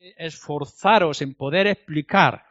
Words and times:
esforzaros 0.00 1.22
en 1.22 1.34
poder 1.34 1.66
explicar 1.66 2.44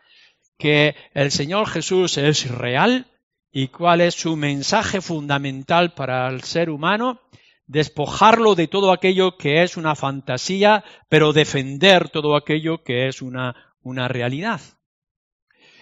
que 0.58 0.96
el 1.14 1.32
Señor 1.32 1.68
Jesús 1.68 2.18
es 2.18 2.50
real 2.50 3.08
y 3.52 3.70
cuál 3.70 4.02
es 4.02 4.16
su 4.16 4.36
mensaje 4.36 5.02
fundamental 5.02 5.94
para 5.94 6.28
el 6.30 6.44
ser 6.44 6.70
humano, 6.70 7.22
despojarlo 7.66 8.56
de 8.56 8.68
todo 8.68 8.92
aquello 8.92 9.38
que 9.38 9.64
es 9.64 9.78
una 9.78 9.96
fantasía, 9.96 10.84
pero 11.10 11.34
defender 11.34 12.10
todo 12.10 12.36
aquello 12.36 12.84
que 12.84 13.08
es 13.08 13.22
una, 13.22 13.76
una 13.82 14.08
realidad. 14.08 14.62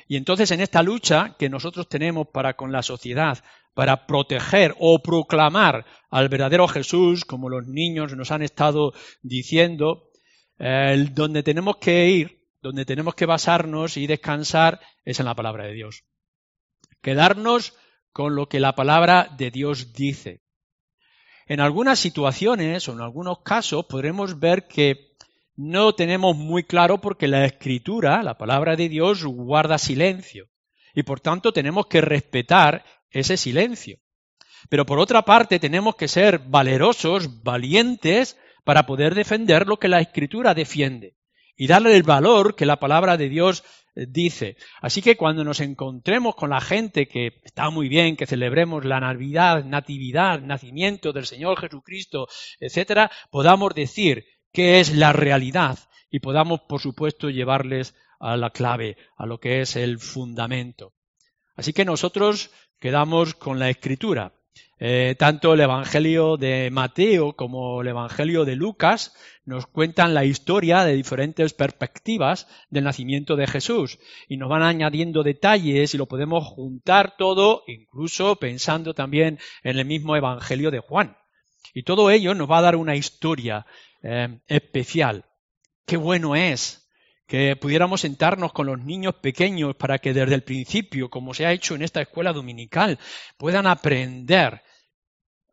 Y 0.07 0.17
entonces 0.17 0.51
en 0.51 0.61
esta 0.61 0.83
lucha 0.83 1.35
que 1.39 1.49
nosotros 1.49 1.89
tenemos 1.89 2.27
para 2.27 2.55
con 2.55 2.71
la 2.71 2.83
sociedad, 2.83 3.43
para 3.73 4.05
proteger 4.05 4.75
o 4.79 4.99
proclamar 4.99 5.85
al 6.09 6.29
verdadero 6.29 6.67
Jesús, 6.67 7.25
como 7.25 7.49
los 7.49 7.67
niños 7.67 8.15
nos 8.15 8.31
han 8.31 8.43
estado 8.43 8.93
diciendo, 9.21 10.09
donde 10.57 11.43
tenemos 11.43 11.77
que 11.77 12.07
ir, 12.09 12.45
donde 12.61 12.85
tenemos 12.85 13.15
que 13.15 13.25
basarnos 13.25 13.97
y 13.97 14.07
descansar 14.07 14.79
es 15.03 15.19
en 15.19 15.25
la 15.25 15.35
palabra 15.35 15.65
de 15.65 15.73
Dios. 15.73 16.03
Quedarnos 17.01 17.73
con 18.11 18.35
lo 18.35 18.47
que 18.47 18.59
la 18.59 18.75
palabra 18.75 19.29
de 19.37 19.51
Dios 19.51 19.93
dice. 19.93 20.41
En 21.47 21.59
algunas 21.59 21.99
situaciones 21.99 22.87
o 22.87 22.93
en 22.93 23.01
algunos 23.01 23.41
casos 23.43 23.85
podremos 23.85 24.39
ver 24.39 24.67
que 24.67 25.15
no 25.55 25.93
tenemos 25.93 26.35
muy 26.35 26.63
claro 26.63 26.99
porque 26.99 27.27
la 27.27 27.45
escritura, 27.45 28.23
la 28.23 28.37
palabra 28.37 28.75
de 28.75 28.89
Dios, 28.89 29.23
guarda 29.23 29.77
silencio. 29.77 30.47
Y 30.93 31.03
por 31.03 31.19
tanto 31.19 31.53
tenemos 31.53 31.87
que 31.87 32.01
respetar 32.01 32.83
ese 33.09 33.37
silencio. 33.37 33.99
Pero 34.69 34.85
por 34.85 34.99
otra 34.99 35.23
parte 35.23 35.59
tenemos 35.59 35.95
que 35.95 36.07
ser 36.07 36.39
valerosos, 36.39 37.43
valientes, 37.43 38.37
para 38.65 38.85
poder 38.85 39.15
defender 39.15 39.67
lo 39.67 39.77
que 39.77 39.87
la 39.87 40.01
escritura 40.01 40.53
defiende 40.53 41.15
y 41.55 41.67
darle 41.67 41.95
el 41.95 42.03
valor 42.03 42.55
que 42.55 42.65
la 42.65 42.79
palabra 42.79 43.15
de 43.15 43.29
Dios 43.29 43.63
eh, 43.95 44.05
dice. 44.09 44.57
Así 44.81 45.01
que 45.01 45.15
cuando 45.15 45.45
nos 45.45 45.61
encontremos 45.61 46.35
con 46.35 46.49
la 46.49 46.59
gente 46.59 47.07
que 47.07 47.39
está 47.43 47.69
muy 47.69 47.87
bien 47.87 48.17
que 48.17 48.25
celebremos 48.25 48.83
la 48.83 48.99
Navidad, 48.99 49.63
Natividad, 49.63 50.41
nacimiento 50.41 51.13
del 51.13 51.25
Señor 51.25 51.59
Jesucristo, 51.59 52.27
etcétera, 52.59 53.09
podamos 53.31 53.73
decir 53.73 54.25
qué 54.51 54.81
es 54.81 54.93
la 54.93 55.13
realidad 55.13 55.79
y 56.09 56.19
podamos, 56.19 56.61
por 56.61 56.81
supuesto, 56.81 57.29
llevarles 57.29 57.95
a 58.19 58.35
la 58.35 58.49
clave, 58.49 58.97
a 59.15 59.25
lo 59.25 59.39
que 59.39 59.61
es 59.61 59.75
el 59.75 59.99
fundamento. 59.99 60.93
Así 61.55 61.71
que 61.71 61.85
nosotros 61.85 62.51
quedamos 62.79 63.33
con 63.33 63.59
la 63.59 63.69
escritura. 63.69 64.33
Eh, 64.77 65.15
tanto 65.17 65.53
el 65.53 65.61
Evangelio 65.61 66.35
de 66.35 66.69
Mateo 66.69 67.33
como 67.33 67.81
el 67.81 67.87
Evangelio 67.87 68.43
de 68.43 68.57
Lucas 68.57 69.13
nos 69.45 69.67
cuentan 69.67 70.13
la 70.13 70.25
historia 70.25 70.83
de 70.83 70.95
diferentes 70.95 71.53
perspectivas 71.53 72.47
del 72.69 72.83
nacimiento 72.83 73.37
de 73.37 73.47
Jesús 73.47 73.99
y 74.27 74.35
nos 74.35 74.49
van 74.49 74.63
añadiendo 74.63 75.23
detalles 75.23 75.93
y 75.93 75.97
lo 75.97 76.07
podemos 76.07 76.45
juntar 76.45 77.15
todo, 77.17 77.63
incluso 77.67 78.35
pensando 78.35 78.93
también 78.93 79.39
en 79.63 79.77
el 79.77 79.85
mismo 79.85 80.17
Evangelio 80.17 80.71
de 80.71 80.79
Juan. 80.79 81.15
Y 81.73 81.83
todo 81.83 82.11
ello 82.11 82.35
nos 82.35 82.51
va 82.51 82.57
a 82.57 82.63
dar 82.63 82.75
una 82.75 82.95
historia 82.95 83.65
eh, 84.03 84.39
especial. 84.47 85.25
Qué 85.85 85.95
bueno 85.95 86.35
es 86.35 86.84
que 87.27 87.55
pudiéramos 87.55 88.01
sentarnos 88.01 88.53
con 88.53 88.67
los 88.67 88.79
niños 88.79 89.15
pequeños 89.15 89.75
para 89.75 89.99
que 89.99 90.13
desde 90.13 90.35
el 90.35 90.43
principio, 90.43 91.09
como 91.09 91.33
se 91.33 91.45
ha 91.45 91.51
hecho 91.51 91.75
en 91.75 91.81
esta 91.81 92.01
escuela 92.01 92.33
dominical, 92.33 92.99
puedan 93.37 93.67
aprender 93.67 94.61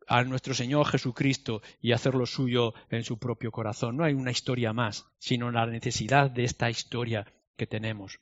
a 0.07 0.25
nuestro 0.25 0.53
Señor 0.53 0.87
Jesucristo 0.87 1.63
y 1.81 1.93
hacerlo 1.93 2.27
suyo 2.27 2.75
en 2.91 3.05
su 3.05 3.19
propio 3.19 3.51
corazón. 3.51 3.97
No 3.97 4.05
hay 4.05 4.13
una 4.13 4.31
historia 4.31 4.73
más, 4.73 5.07
sino 5.19 5.51
la 5.51 5.67
necesidad 5.67 6.31
de 6.31 6.45
esta 6.45 6.69
historia 6.69 7.27
que 7.57 7.67
tenemos. 7.67 8.19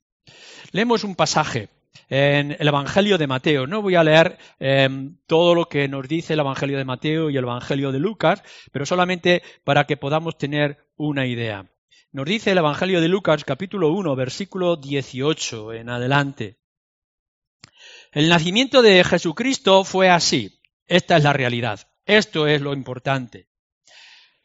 Leemos 0.72 1.02
un 1.02 1.16
pasaje 1.16 1.68
en 2.08 2.56
el 2.58 2.68
Evangelio 2.68 3.18
de 3.18 3.26
Mateo. 3.26 3.66
No 3.66 3.82
voy 3.82 3.96
a 3.96 4.04
leer 4.04 4.38
em, 4.58 5.16
todo 5.26 5.54
lo 5.54 5.68
que 5.68 5.88
nos 5.88 6.06
dice 6.06 6.34
el 6.34 6.40
Evangelio 6.40 6.78
de 6.78 6.84
Mateo 6.84 7.30
y 7.30 7.36
el 7.36 7.44
Evangelio 7.44 7.90
de 7.90 7.98
Lucas, 7.98 8.42
pero 8.70 8.86
solamente 8.86 9.42
para 9.64 9.84
que 9.84 9.96
podamos 9.96 10.38
tener 10.38 10.78
una 10.96 11.26
idea. 11.26 11.66
Nos 12.12 12.26
dice 12.26 12.50
el 12.50 12.58
Evangelio 12.58 13.00
de 13.00 13.08
Lucas 13.08 13.44
capítulo 13.44 13.92
1, 13.92 14.16
versículo 14.16 14.76
18 14.76 15.74
en 15.74 15.88
adelante. 15.88 16.58
El 18.12 18.28
nacimiento 18.28 18.82
de 18.82 19.04
Jesucristo 19.04 19.84
fue 19.84 20.10
así. 20.10 20.60
Esta 20.86 21.16
es 21.16 21.22
la 21.22 21.32
realidad. 21.32 21.88
Esto 22.04 22.48
es 22.48 22.60
lo 22.60 22.72
importante. 22.72 23.48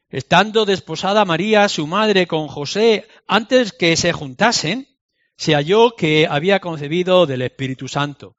Estando 0.09 0.65
desposada 0.65 1.25
María, 1.25 1.67
su 1.67 1.87
madre, 1.87 2.27
con 2.27 2.47
José, 2.47 3.07
antes 3.27 3.73
que 3.73 3.97
se 3.97 4.13
juntasen, 4.13 4.87
se 5.35 5.55
halló 5.55 5.95
que 5.95 6.27
había 6.29 6.59
concebido 6.59 7.25
del 7.25 7.41
Espíritu 7.41 7.87
Santo. 7.87 8.37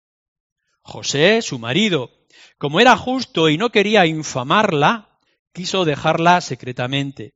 José, 0.80 1.42
su 1.42 1.58
marido, 1.58 2.10
como 2.58 2.80
era 2.80 2.96
justo 2.96 3.48
y 3.48 3.58
no 3.58 3.70
quería 3.70 4.06
infamarla, 4.06 5.18
quiso 5.52 5.84
dejarla 5.84 6.40
secretamente. 6.40 7.35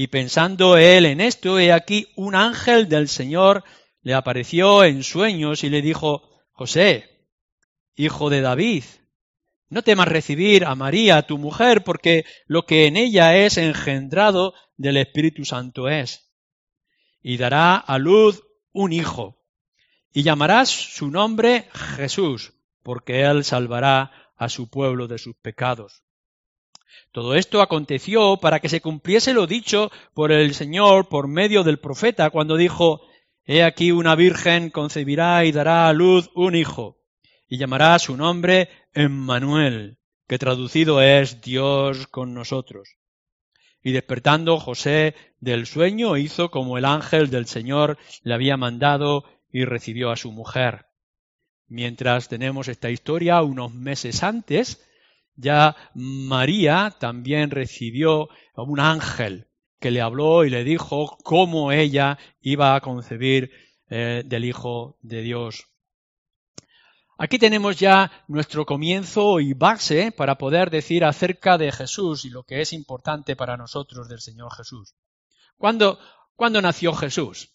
Y 0.00 0.06
pensando 0.06 0.78
él 0.78 1.04
en 1.04 1.20
esto, 1.20 1.58
he 1.58 1.74
aquí 1.74 2.06
un 2.16 2.34
ángel 2.34 2.88
del 2.88 3.06
Señor 3.06 3.64
le 4.00 4.14
apareció 4.14 4.82
en 4.82 5.02
sueños 5.02 5.62
y 5.62 5.68
le 5.68 5.82
dijo, 5.82 6.22
José, 6.52 7.28
hijo 7.96 8.30
de 8.30 8.40
David, 8.40 8.84
no 9.68 9.82
temas 9.82 10.08
recibir 10.08 10.64
a 10.64 10.74
María, 10.74 11.26
tu 11.26 11.36
mujer, 11.36 11.84
porque 11.84 12.24
lo 12.46 12.64
que 12.64 12.86
en 12.86 12.96
ella 12.96 13.36
es 13.36 13.58
engendrado 13.58 14.54
del 14.78 14.96
Espíritu 14.96 15.44
Santo 15.44 15.86
es. 15.90 16.32
Y 17.20 17.36
dará 17.36 17.76
a 17.76 17.98
luz 17.98 18.42
un 18.72 18.94
hijo, 18.94 19.44
y 20.14 20.22
llamarás 20.22 20.70
su 20.70 21.10
nombre 21.10 21.68
Jesús, 21.74 22.54
porque 22.82 23.24
él 23.24 23.44
salvará 23.44 24.32
a 24.34 24.48
su 24.48 24.70
pueblo 24.70 25.08
de 25.08 25.18
sus 25.18 25.36
pecados. 25.36 26.04
Todo 27.12 27.34
esto 27.34 27.60
aconteció 27.60 28.36
para 28.36 28.60
que 28.60 28.68
se 28.68 28.80
cumpliese 28.80 29.34
lo 29.34 29.46
dicho 29.46 29.90
por 30.14 30.32
el 30.32 30.54
Señor 30.54 31.08
por 31.08 31.28
medio 31.28 31.64
del 31.64 31.78
profeta 31.78 32.30
cuando 32.30 32.56
dijo, 32.56 33.02
He 33.44 33.64
aquí 33.64 33.90
una 33.90 34.14
virgen 34.14 34.70
concebirá 34.70 35.44
y 35.44 35.52
dará 35.52 35.88
a 35.88 35.92
luz 35.92 36.30
un 36.34 36.54
hijo, 36.54 36.98
y 37.48 37.58
llamará 37.58 37.98
su 37.98 38.16
nombre 38.16 38.68
Emmanuel, 38.94 39.98
que 40.28 40.38
traducido 40.38 41.02
es 41.02 41.40
Dios 41.40 42.06
con 42.06 42.32
nosotros. 42.32 42.96
Y 43.82 43.92
despertando 43.92 44.58
José 44.58 45.16
del 45.40 45.66
sueño 45.66 46.16
hizo 46.16 46.50
como 46.50 46.78
el 46.78 46.84
ángel 46.84 47.30
del 47.30 47.46
Señor 47.46 47.98
le 48.22 48.34
había 48.34 48.56
mandado 48.56 49.24
y 49.50 49.64
recibió 49.64 50.10
a 50.10 50.16
su 50.16 50.30
mujer. 50.30 50.86
Mientras 51.66 52.28
tenemos 52.28 52.68
esta 52.68 52.90
historia, 52.90 53.42
unos 53.42 53.72
meses 53.72 54.22
antes, 54.22 54.84
ya 55.40 55.76
María 55.94 56.94
también 56.98 57.50
recibió 57.50 58.28
un 58.54 58.80
ángel 58.80 59.48
que 59.78 59.90
le 59.90 60.00
habló 60.00 60.44
y 60.44 60.50
le 60.50 60.62
dijo 60.62 61.16
cómo 61.24 61.72
ella 61.72 62.18
iba 62.40 62.74
a 62.74 62.80
concebir 62.80 63.50
eh, 63.88 64.22
del 64.24 64.44
Hijo 64.44 64.98
de 65.00 65.22
Dios. 65.22 65.66
Aquí 67.16 67.38
tenemos 67.38 67.78
ya 67.78 68.10
nuestro 68.28 68.64
comienzo 68.64 69.40
y 69.40 69.52
base 69.52 70.12
para 70.12 70.38
poder 70.38 70.70
decir 70.70 71.04
acerca 71.04 71.58
de 71.58 71.72
Jesús 71.72 72.24
y 72.24 72.30
lo 72.30 72.44
que 72.44 72.60
es 72.60 72.72
importante 72.72 73.36
para 73.36 73.56
nosotros 73.56 74.08
del 74.08 74.20
Señor 74.20 74.54
Jesús. 74.54 74.94
¿Cuándo, 75.58 75.98
¿cuándo 76.34 76.62
nació 76.62 76.94
Jesús? 76.94 77.50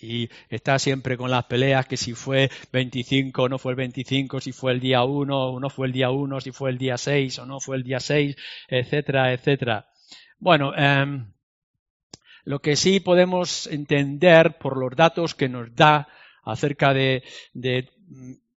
Y 0.00 0.28
está 0.50 0.78
siempre 0.78 1.16
con 1.16 1.30
las 1.30 1.44
peleas 1.44 1.86
que 1.86 1.96
si 1.96 2.12
fue 2.12 2.50
25 2.72 3.44
o 3.44 3.48
no 3.48 3.58
fue 3.58 3.72
el 3.72 3.76
25, 3.76 4.40
si 4.40 4.52
fue 4.52 4.72
el 4.72 4.80
día 4.80 5.02
1 5.04 5.50
o 5.50 5.60
no 5.60 5.70
fue 5.70 5.86
el 5.86 5.92
día 5.92 6.10
1, 6.10 6.40
si 6.40 6.52
fue 6.52 6.70
el 6.70 6.78
día 6.78 6.98
6 6.98 7.38
o 7.38 7.46
no 7.46 7.60
fue 7.60 7.76
el 7.76 7.82
día 7.82 8.00
6, 8.00 8.36
etcétera, 8.68 9.32
etcétera. 9.32 9.88
Bueno, 10.38 10.74
em, 10.76 11.32
lo 12.44 12.60
que 12.60 12.76
sí 12.76 13.00
podemos 13.00 13.66
entender 13.66 14.58
por 14.58 14.76
los 14.76 14.94
datos 14.94 15.34
que 15.34 15.48
nos 15.48 15.74
da 15.74 16.08
acerca 16.44 16.92
de, 16.92 17.24
de 17.54 17.90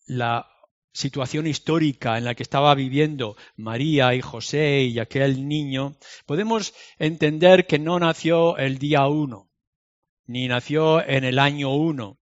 la 0.07 0.47
situación 0.91 1.47
histórica 1.47 2.17
en 2.17 2.25
la 2.25 2.35
que 2.35 2.43
estaba 2.43 2.75
viviendo 2.75 3.35
María 3.55 4.13
y 4.13 4.21
José 4.21 4.83
y 4.83 4.99
aquel 4.99 5.47
niño, 5.47 5.95
podemos 6.25 6.73
entender 6.97 7.67
que 7.67 7.79
no 7.79 7.99
nació 7.99 8.57
el 8.57 8.77
día 8.77 9.07
uno, 9.07 9.48
ni 10.29 10.47
nació 10.47 11.03
en 11.03 11.23
el 11.23 11.39
año 11.39 11.73
uno, 11.73 12.19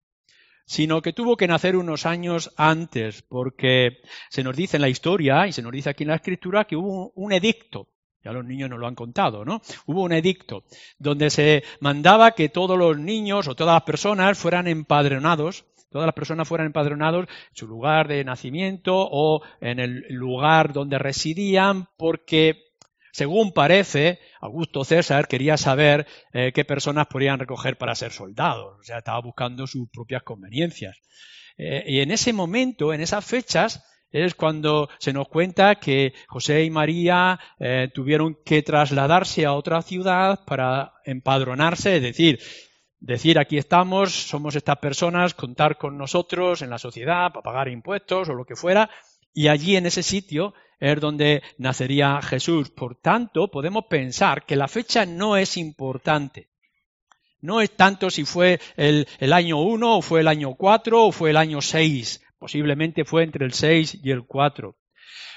sino 0.66 1.02
que 1.02 1.14
tuvo 1.14 1.38
que 1.38 1.48
nacer 1.48 1.78
unos 1.78 2.06
años 2.06 2.52
antes, 2.58 3.22
porque 3.22 4.02
se 4.30 4.44
nos 4.44 4.58
dice 4.58 4.76
en 4.76 4.82
la 4.82 4.90
historia 4.90 5.48
y 5.48 5.54
se 5.54 5.62
nos 5.62 5.72
dice 5.72 5.90
aquí 5.90 6.04
en 6.04 6.10
la 6.10 6.16
escritura 6.16 6.66
que 6.66 6.76
hubo 6.76 7.14
un 7.16 7.32
edicto, 7.32 7.88
ya 8.22 8.34
los 8.34 8.44
niños 8.44 8.70
nos 8.70 8.80
lo 8.80 8.88
han 8.88 8.96
contado, 8.96 9.46
¿no? 9.46 9.62
Hubo 9.86 10.04
un 10.04 10.12
edicto 10.12 10.66
donde 10.98 11.30
se 11.30 11.64
mandaba 11.80 12.32
que 12.32 12.50
todos 12.50 12.78
los 12.78 12.98
niños 13.00 13.48
o 13.48 13.56
todas 13.56 13.76
las 13.76 13.84
personas 13.84 14.38
fueran 14.38 14.68
empadronados 14.68 15.66
todas 15.90 16.08
las 16.08 16.16
personas 16.16 16.48
fueran 16.48 16.66
empadronados 16.66 17.28
en 17.30 17.56
su 17.56 17.68
lugar 17.68 18.08
de 18.08 18.24
nacimiento 18.24 18.96
o 18.96 19.44
en 19.62 19.80
el 19.80 20.08
lugar 20.10 20.74
donde 20.74 20.98
residían, 20.98 21.88
porque 21.98 22.73
Según 23.14 23.52
parece, 23.52 24.20
Augusto 24.42 24.84
César 24.84 25.28
quería 25.28 25.56
saber 25.56 26.08
eh, 26.34 26.52
qué 26.52 26.66
personas 26.66 27.06
podían 27.06 27.38
recoger 27.38 27.78
para 27.78 27.94
ser 27.94 28.12
soldados, 28.12 28.80
o 28.80 28.84
sea, 28.84 28.98
estaba 28.98 29.22
buscando 29.22 29.68
sus 29.68 29.88
propias 29.92 30.24
conveniencias. 30.24 30.98
Eh, 31.56 31.84
y 31.86 32.00
en 32.00 32.10
ese 32.10 32.34
momento, 32.34 32.92
en 32.92 33.02
esas 33.02 33.24
fechas, 33.24 33.86
es 34.10 34.34
cuando 34.34 34.90
se 34.98 35.14
nos 35.14 35.28
cuenta 35.28 35.76
que 35.76 36.14
José 36.28 36.64
y 36.64 36.72
María 36.72 37.40
eh, 37.60 37.92
tuvieron 37.94 38.36
que 38.44 38.64
trasladarse 38.64 39.46
a 39.46 39.54
otra 39.54 39.84
ciudad 39.84 40.44
para 40.48 40.94
empadronarse, 41.06 41.98
es 41.98 42.02
decir, 42.02 42.40
decir 43.00 43.38
aquí 43.38 43.60
estamos, 43.60 44.12
somos 44.12 44.56
estas 44.56 44.78
personas, 44.78 45.36
contar 45.36 45.78
con 45.78 46.00
nosotros 46.00 46.64
en 46.64 46.72
la 46.72 46.80
sociedad 46.80 47.32
para 47.32 47.44
pagar 47.44 47.68
impuestos 47.68 48.28
o 48.30 48.34
lo 48.34 48.46
que 48.46 48.56
fuera, 48.56 48.90
y 49.34 49.48
allí 49.48 49.76
en 49.76 49.86
ese 49.86 50.04
sitio 50.04 50.54
es 50.80 51.00
donde 51.00 51.42
nacería 51.58 52.22
Jesús. 52.22 52.70
Por 52.70 52.96
tanto, 52.96 53.50
podemos 53.50 53.86
pensar 53.90 54.46
que 54.46 54.56
la 54.56 54.68
fecha 54.68 55.06
no 55.06 55.38
es 55.38 55.58
importante. 55.58 56.50
No 57.42 57.60
es 57.62 57.72
tanto 57.76 58.10
si 58.10 58.24
fue 58.24 58.60
el, 58.78 59.34
año 59.34 59.60
1 59.62 59.98
o 59.98 60.02
fue 60.02 60.22
el 60.22 60.28
año 60.28 60.56
4 60.56 61.06
o 61.06 61.12
fue 61.12 61.32
el 61.32 61.38
año 61.38 61.62
6. 61.62 62.22
Posiblemente 62.38 63.06
fue 63.06 63.24
entre 63.24 63.46
el 63.46 63.54
6 63.54 64.00
y 64.04 64.12
el 64.12 64.26
4. 64.26 64.78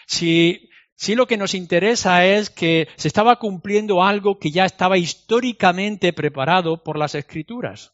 Si, 0.07 0.69
si 0.95 1.15
lo 1.15 1.27
que 1.27 1.37
nos 1.37 1.55
interesa 1.55 2.25
es 2.27 2.51
que 2.51 2.89
se 2.97 3.09
estaba 3.09 3.37
cumpliendo 3.37 4.05
algo 4.05 4.39
que 4.39 4.51
ya 4.51 4.65
estaba 4.65 4.99
históricamente 4.99 6.13
preparado 6.13 6.83
por 6.83 6.99
las 6.99 7.15
escrituras. 7.15 7.93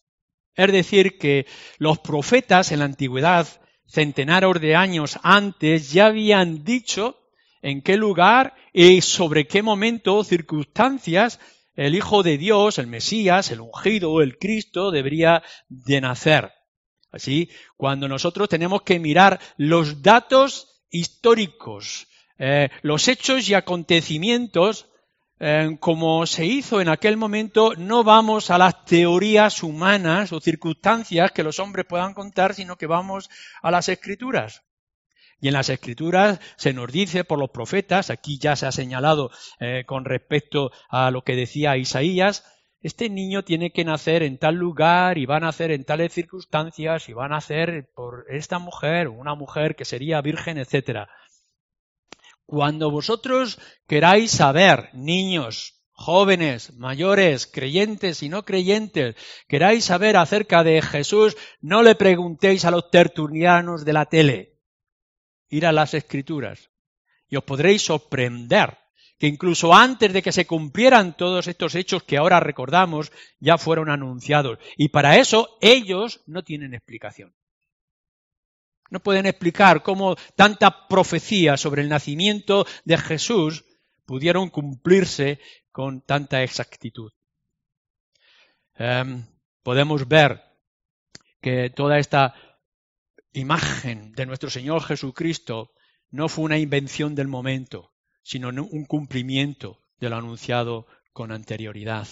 Es 0.55 0.71
decir, 0.73 1.19
que 1.19 1.47
los 1.79 1.99
profetas 1.99 2.73
en 2.73 2.81
la 2.81 2.85
antigüedad, 2.85 3.47
centenares 3.93 4.61
de 4.61 4.75
años 4.75 5.19
antes, 5.23 5.93
ya 5.93 6.07
habían 6.07 6.65
dicho 6.65 7.19
en 7.61 7.83
qué 7.83 7.97
lugar 7.97 8.55
y 8.73 9.03
sobre 9.03 9.47
qué 9.47 9.63
momento 9.63 10.17
o 10.17 10.25
circunstancias 10.25 11.39
el 11.75 11.95
Hijo 11.95 12.23
de 12.23 12.39
Dios, 12.39 12.79
el 12.79 12.87
Mesías, 12.87 13.51
el 13.51 13.61
ungido, 13.61 14.23
el 14.23 14.39
Cristo 14.39 14.91
debería 14.91 15.43
de 15.69 16.01
nacer. 16.01 16.53
Así, 17.11 17.51
cuando 17.77 18.09
nosotros 18.09 18.49
tenemos 18.49 18.83
que 18.83 18.99
mirar 18.99 19.39
los 19.57 20.03
datos 20.03 20.83
históricos, 20.91 22.09
eh, 22.39 22.71
los 22.81 23.09
hechos 23.09 23.49
y 23.49 23.55
acontecimientos, 23.55 24.89
eh, 25.45 25.77
como 25.81 26.25
se 26.25 26.47
hizo 26.47 26.81
en 26.81 26.89
aquel 26.89 27.17
momento, 27.17 27.73
no 27.77 28.05
vamos 28.05 28.51
a 28.53 28.59
las 28.59 28.85
teorías 28.85 29.65
humanas 29.65 30.33
o 30.33 30.41
circunstancias 30.41 31.33
que 31.33 31.43
los 31.43 31.59
hombres 31.59 31.85
puedan 31.85 32.15
contar, 32.15 32.55
sino 32.55 32.77
que 32.77 32.87
vamos 32.87 33.29
a 33.61 33.73
las 33.73 33.89
escrituras. 33.89 34.63
Y 35.41 35.49
en 35.49 35.55
las 35.55 35.69
escrituras 35.69 36.39
se 36.55 36.73
nos 36.73 36.93
dice 36.93 37.25
por 37.25 37.41
los 37.41 37.51
profetas, 37.51 38.09
aquí 38.09 38.39
ya 38.39 38.55
se 38.55 38.67
ha 38.67 38.71
señalado 38.71 39.33
eh, 39.59 39.83
con 39.85 40.05
respecto 40.05 40.71
a 40.89 41.11
lo 41.11 41.23
que 41.23 41.35
decía 41.35 41.77
Isaías, 41.77 42.45
este 42.81 43.09
niño 43.09 43.43
tiene 43.43 43.73
que 43.73 43.85
nacer 43.85 44.23
en 44.23 44.39
tal 44.39 44.55
lugar 44.55 45.19
y 45.19 45.27
va 45.27 45.39
a 45.39 45.41
nacer 45.41 45.73
en 45.73 45.85
tales 45.85 46.13
circunstancias 46.13 47.09
y 47.09 47.15
va 47.15 47.25
a 47.25 47.29
nacer 47.29 47.91
por 47.97 48.27
esta 48.29 48.61
mujer 48.61 49.09
una 49.09 49.35
mujer 49.35 49.75
que 49.75 49.85
sería 49.85 50.21
virgen, 50.21 50.59
etc. 50.59 51.09
Cuando 52.47 52.91
vosotros 52.91 53.59
queráis 53.87 54.31
saber, 54.31 54.91
niños, 54.93 55.83
jóvenes, 55.93 56.75
mayores, 56.75 57.47
creyentes 57.47 58.23
y 58.23 58.29
no 58.29 58.45
creyentes, 58.45 59.17
queráis 59.49 59.85
saber 59.85 60.17
acerca 60.17 60.65
de 60.65 60.83
Jesús, 60.83 61.37
no 61.61 61.83
le 61.83 61.95
preguntéis 61.95 62.65
a 62.65 62.71
los 62.71 62.91
tertulianos 62.91 63.85
de 63.85 63.93
la 63.93 64.07
tele 64.07 64.53
ir 65.49 65.67
a 65.67 65.73
las 65.73 65.95
escrituras 65.95 66.71
y 67.29 67.37
os 67.37 67.45
podréis 67.45 67.83
sorprender 67.83 68.79
que 69.19 69.29
incluso 69.29 69.73
antes 69.73 70.13
de 70.13 70.21
que 70.21 70.33
se 70.33 70.47
cumplieran 70.47 71.17
todos 71.17 71.47
estos 71.47 71.77
hechos 71.77 72.03
que 72.03 72.17
ahora 72.17 72.41
recordamos, 72.41 73.13
ya 73.39 73.57
fueron 73.57 73.89
anunciados. 73.89 74.59
Y 74.77 74.89
para 74.89 75.17
eso 75.17 75.57
ellos 75.61 76.23
no 76.27 76.43
tienen 76.43 76.75
explicación. 76.75 77.33
No 78.93 79.01
pueden 79.01 79.25
explicar 79.25 79.83
cómo 79.83 80.17
tanta 80.37 80.87
profecía 80.87 81.57
sobre 81.57 81.81
el 81.81 81.89
nacimiento 81.89 82.67
de 82.85 82.99
Jesús 82.99 83.65
pudieron 84.05 84.51
cumplirse 84.51 85.41
con 85.71 86.03
tanta 86.03 86.43
exactitud. 86.43 87.11
Em, 88.75 89.25
podemos 89.63 90.07
ver 90.07 90.43
que 91.41 91.71
toda 91.71 91.99
esta 91.99 92.35
imagen 93.33 94.13
de 94.13 94.27
nuestro 94.27 94.51
Señor 94.51 94.83
Jesucristo 94.83 95.73
no 96.11 96.29
fue 96.29 96.45
una 96.45 96.59
invención 96.59 97.15
del 97.15 97.29
momento, 97.29 97.95
sino 98.23 98.51
un 98.51 98.85
cumplimiento 98.85 99.81
de 100.01 100.11
lo 100.11 100.17
anunciado 100.17 100.87
con 101.15 101.33
anterioridad. 101.33 102.07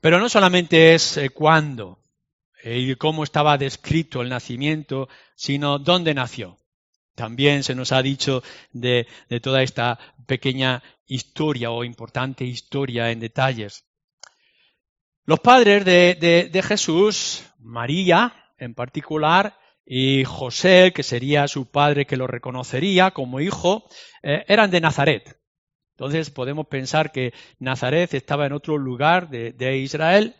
Pero 0.00 0.20
no 0.20 0.28
solamente 0.28 0.94
es 0.94 1.16
eh, 1.16 1.30
cuándo 1.30 2.03
y 2.64 2.94
cómo 2.96 3.24
estaba 3.24 3.58
descrito 3.58 4.22
el 4.22 4.28
nacimiento, 4.30 5.08
sino 5.34 5.78
dónde 5.78 6.14
nació. 6.14 6.58
También 7.14 7.62
se 7.62 7.74
nos 7.74 7.92
ha 7.92 8.02
dicho 8.02 8.42
de, 8.72 9.06
toda 9.42 9.62
esta 9.62 9.98
pequeña 10.26 10.82
historia 11.06 11.70
o 11.70 11.84
importante 11.84 12.44
historia 12.44 13.10
en 13.10 13.20
detalles. 13.20 13.84
Los 15.24 15.40
padres 15.40 15.84
de, 15.84 16.50
de 16.50 16.62
Jesús, 16.62 17.44
María 17.58 18.34
en 18.58 18.74
particular, 18.74 19.58
y 19.86 20.24
José, 20.24 20.92
que 20.94 21.02
sería 21.02 21.46
su 21.48 21.70
padre 21.70 22.06
que 22.06 22.16
lo 22.16 22.26
reconocería 22.26 23.10
como 23.10 23.40
hijo, 23.40 23.84
eh, 24.22 24.44
eran 24.48 24.70
de 24.70 24.80
Nazaret. 24.80 25.38
Entonces 25.90 26.30
podemos 26.30 26.66
pensar 26.66 27.12
que 27.12 27.32
Nazaret 27.58 28.14
estaba 28.14 28.46
en 28.46 28.52
otro 28.52 28.78
lugar 28.78 29.28
de, 29.28 29.78
Israel, 29.78 30.34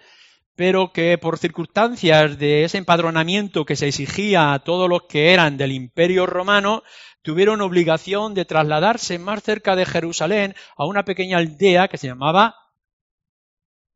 pero 0.57 0.93
que 0.93 1.19
por 1.19 1.39
circunstancias 1.39 2.39
de 2.39 2.65
ese 2.65 2.79
empadronamiento 2.79 3.65
que 3.65 3.77
se 3.77 3.89
exigía 3.89 4.53
a 4.53 4.61
todos 4.61 4.89
los 4.89 5.05
que 5.05 5.33
eran 5.33 5.57
del 5.57 5.73
imperio 5.73 6.27
romano, 6.27 6.83
tuvieron 7.23 7.61
obligación 7.61 8.35
de 8.35 8.45
trasladarse 8.45 9.19
más 9.19 9.43
cerca 9.43 9.75
de 9.75 9.87
Jerusalén 9.87 10.55
a 10.77 10.85
una 10.87 11.05
pequeña 11.05 11.39
aldea 11.39 11.89
que 11.89 11.99
se 11.99 12.07
llamaba 12.07 12.55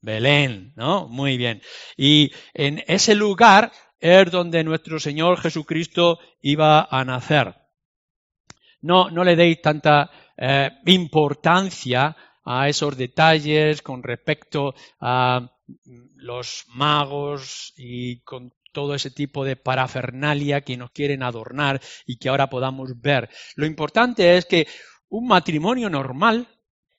Belén, 0.00 0.72
¿no? 0.76 1.08
Muy 1.08 1.37
bien. 1.37 1.60
Y 1.96 2.32
en 2.55 2.82
ese 2.87 3.14
lugar 3.14 3.72
es 4.00 4.31
donde 4.31 4.64
nuestro 4.64 4.99
Señor 4.99 5.40
Jesucristo 5.40 6.19
iba 6.40 6.88
a 6.90 7.04
nacer. 7.04 7.54
No, 8.81 9.11
no 9.11 9.25
le 9.25 9.37
deis 9.37 9.61
tanta 9.61 10.11
eh, 10.37 10.70
importancia 10.87 12.16
a 12.44 12.69
esos 12.69 12.96
detalles 12.96 13.82
con 13.82 14.02
respecto 14.02 14.75
a 15.00 15.50
los 16.16 16.64
magos 16.68 17.72
y 17.76 18.20
con 18.20 18.52
todo 18.72 18.94
ese 18.94 19.10
tipo 19.10 19.44
de 19.44 19.56
parafernalia 19.56 20.60
que 20.60 20.76
nos 20.76 20.90
quieren 20.90 21.22
adornar 21.22 21.80
y 22.06 22.18
que 22.18 22.28
ahora 22.28 22.48
podamos 22.48 23.00
ver. 23.00 23.28
Lo 23.56 23.66
importante 23.66 24.37
es 24.37 24.46
que 24.46 24.66
un 25.08 25.26
matrimonio 25.26 25.88
normal 25.90 26.46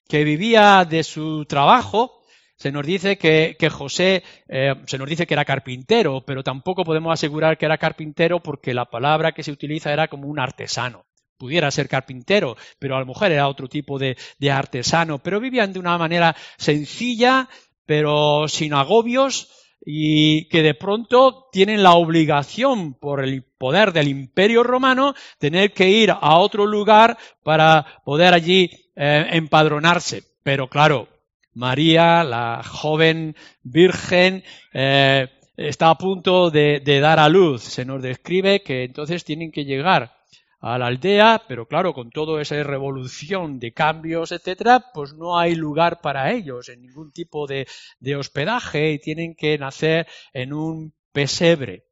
que 0.07 0.23
vivía 0.23 0.85
de 0.85 1.03
su 1.03 1.45
trabajo, 1.45 2.23
se 2.55 2.71
nos 2.71 2.85
dice 2.85 3.17
que, 3.17 3.69
José, 3.69 4.23
eh, 4.49 4.73
se 4.87 4.97
nos 4.97 5.07
dice 5.07 5.25
que 5.25 5.35
era 5.35 5.45
carpintero, 5.45 6.25
pero 6.25 6.43
tampoco 6.43 6.83
podemos 6.83 7.13
asegurar 7.13 7.57
que 7.57 7.65
era 7.65 7.77
carpintero 7.77 8.41
porque 8.41 8.73
la 8.73 8.85
palabra 8.85 9.31
que 9.31 9.43
se 9.43 9.51
utiliza 9.51 9.93
era 9.93 10.07
como 10.07 10.27
un 10.27 10.39
artesano. 10.39 11.05
Pudiera 11.37 11.71
ser 11.71 11.87
carpintero, 11.87 12.57
pero 12.79 12.97
a 12.97 12.99
lo 12.99 13.05
mejor 13.05 13.31
era 13.31 13.47
otro 13.47 13.69
tipo 13.69 13.97
de 13.97 14.17
artesano, 14.51 15.19
pero 15.19 15.39
vivían 15.39 15.71
de 15.71 15.79
una 15.79 15.97
manera 15.97 16.35
sencilla, 16.57 17.47
pero 17.89 18.47
sin 18.47 18.75
agobios, 18.75 19.49
y 19.83 20.47
que 20.49 20.61
de 20.61 20.75
pronto 20.75 21.47
tienen 21.51 21.81
la 21.81 21.93
obligación 21.93 22.93
por 22.93 23.23
el 23.23 23.41
poder 23.41 23.93
del 23.93 24.09
imperio 24.09 24.61
romano 24.61 25.15
tener 25.39 25.73
que 25.73 25.89
ir 25.89 26.11
a 26.11 26.37
otro 26.37 26.67
lugar 26.67 27.17
para 27.41 27.99
poder 28.05 28.35
allí 28.35 28.69
eh, 28.95 29.25
empadronarse. 29.31 30.21
Pero 30.43 30.67
claro, 30.67 31.07
María, 31.55 32.23
la 32.23 32.61
joven 32.63 33.35
virgen, 33.63 34.43
eh, 34.71 35.27
está 35.57 35.89
a 35.89 35.97
punto 35.97 36.51
de, 36.51 36.99
dar 37.01 37.17
a 37.17 37.27
luz. 37.27 37.63
Se 37.63 37.85
nos 37.85 38.03
describe 38.03 38.61
que 38.61 38.83
entonces 38.83 39.23
tienen 39.23 39.51
que 39.51 39.65
llegar 39.65 40.18
a 40.59 40.77
la 40.77 40.87
aldea, 40.87 41.43
pero 41.47 41.67
claro, 41.67 41.93
con 41.93 42.09
toda 42.09 42.41
esa 42.41 42.61
revolución 42.63 43.59
de 43.59 43.71
cambios, 43.73 44.31
etcétera, 44.31 44.85
pues 44.93 45.13
no 45.13 45.37
hay 45.37 45.55
lugar 45.55 46.01
para 46.01 46.31
ellos 46.31 46.69
en 46.69 46.81
ningún 46.81 47.11
tipo 47.11 47.47
de, 47.47 47.67
de 47.99 48.15
hospedaje 48.15 48.91
y 48.91 48.99
tienen 48.99 49.35
que 49.35 49.57
nacer 49.57 50.07
en 50.33 50.53
un 50.53 50.93
pesebre. 51.11 51.85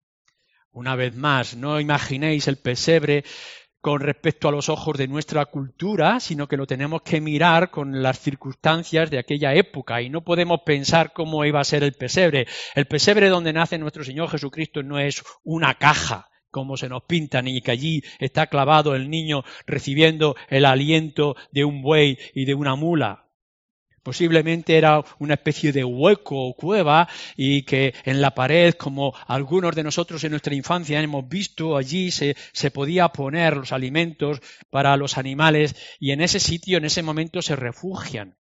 Una 0.72 0.96
vez 0.96 1.16
más, 1.16 1.56
no 1.56 1.80
imaginéis 1.80 2.48
el 2.48 2.58
pesebre 2.58 3.24
con 3.80 4.02
respecto 4.02 4.50
a 4.50 4.52
los 4.52 4.68
ojos 4.68 4.98
de 4.98 5.08
nuestra 5.08 5.46
cultura, 5.46 6.20
sino 6.20 6.48
que 6.48 6.58
lo 6.58 6.68
tenemos 6.68 7.04
que 7.04 7.22
mirar 7.22 7.70
con 7.72 8.04
las 8.04 8.20
circunstancias 8.20 9.10
de 9.10 9.18
aquella 9.18 9.54
época 9.54 10.02
y 10.02 10.10
no 10.10 10.26
podemos 10.26 10.62
pensar 10.66 11.14
cómo 11.14 11.46
iba 11.46 11.62
a 11.62 11.64
ser 11.64 11.84
el 11.84 11.94
pesebre. 11.94 12.48
El 12.76 12.86
pesebre 12.86 13.30
donde 13.30 13.54
nace 13.54 13.78
nuestro 13.78 14.04
Señor 14.04 14.30
Jesucristo 14.30 14.84
no 14.84 15.00
es 15.00 15.24
una 15.44 15.76
caja, 15.76 16.28
como 16.58 16.76
se 16.76 16.90
nos 16.90 17.04
pinta, 17.04 17.40
ni 17.44 17.62
que 17.62 17.70
allí 17.70 18.04
está 18.18 18.48
clavado 18.48 18.96
el 18.96 19.12
niño 19.12 19.44
recibiendo 19.68 20.36
el 20.50 20.66
aliento 20.66 21.36
de 21.52 21.64
un 21.64 21.84
buey 21.84 22.18
y 22.34 22.46
de 22.46 22.56
una 22.56 22.74
mula. 22.74 23.28
Posiblemente 24.02 24.76
era 24.76 25.04
una 25.20 25.36
especie 25.36 25.72
de 25.72 25.84
hueco 25.84 26.48
o 26.48 26.56
cueva 26.56 27.08
y 27.36 27.62
que 27.62 27.94
en 28.06 28.22
la 28.22 28.34
pared, 28.34 28.74
como 28.74 29.14
algunos 29.28 29.76
de 29.76 29.84
nosotros 29.84 30.24
en 30.24 30.32
nuestra 30.32 30.56
infancia 30.56 31.00
hemos 31.00 31.30
visto, 31.30 31.78
allí 31.78 32.10
se, 32.10 32.36
se, 32.54 32.72
podía 32.72 33.10
poner 33.10 33.58
los 33.58 33.72
alimentos 33.72 34.40
para 34.72 34.98
los 34.98 35.20
animales 35.20 35.76
y 36.00 36.10
en 36.10 36.22
ese 36.22 36.40
sitio, 36.40 36.80
en 36.80 36.86
ese 36.86 37.04
momento, 37.04 37.44
se 37.44 37.56
refugian. 37.56 38.37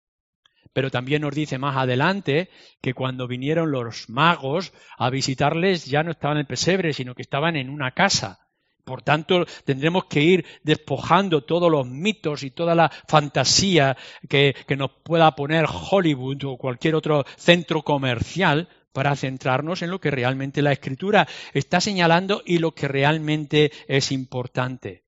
Pero 0.74 0.90
también 0.90 1.22
nos 1.22 1.36
dice 1.36 1.60
más 1.60 1.78
adelante 1.78 2.50
que 2.82 2.94
cuando 2.94 3.28
vinieron 3.28 3.72
los 3.72 4.10
magos 4.10 4.74
a 4.98 5.10
visitarles 5.10 5.86
ya 5.86 6.04
no 6.04 6.12
estaban 6.12 6.38
en 6.38 6.42
el 6.42 6.48
pesebre, 6.48 6.94
sino 6.94 7.14
que 7.14 7.22
estaban 7.22 7.56
en 7.56 7.70
una 7.70 7.92
casa. 7.92 8.44
Por 8.84 9.02
tanto, 9.02 9.46
tendremos 9.64 10.06
que 10.06 10.22
ir 10.22 10.46
despojando 10.64 11.44
todos 11.46 11.72
los 11.72 11.88
mitos 11.88 12.44
y 12.44 12.52
toda 12.52 12.76
la 12.76 12.90
fantasía 13.08 13.96
que, 14.28 14.56
nos 14.76 14.92
pueda 15.04 15.34
poner 15.36 15.66
Hollywood 15.70 16.44
o 16.46 16.58
cualquier 16.58 16.96
otro 16.96 17.24
centro 17.38 17.84
comercial 17.84 18.68
para 18.92 19.16
centrarnos 19.16 19.82
en 19.84 19.92
lo 19.92 20.02
que 20.02 20.12
realmente 20.12 20.62
la 20.62 20.74
escritura 20.74 21.28
está 21.54 21.80
señalando 21.80 22.42
y 22.46 22.58
lo 22.58 22.74
que 22.74 22.88
realmente 22.88 23.72
es 23.88 24.12
importante. 24.12 25.04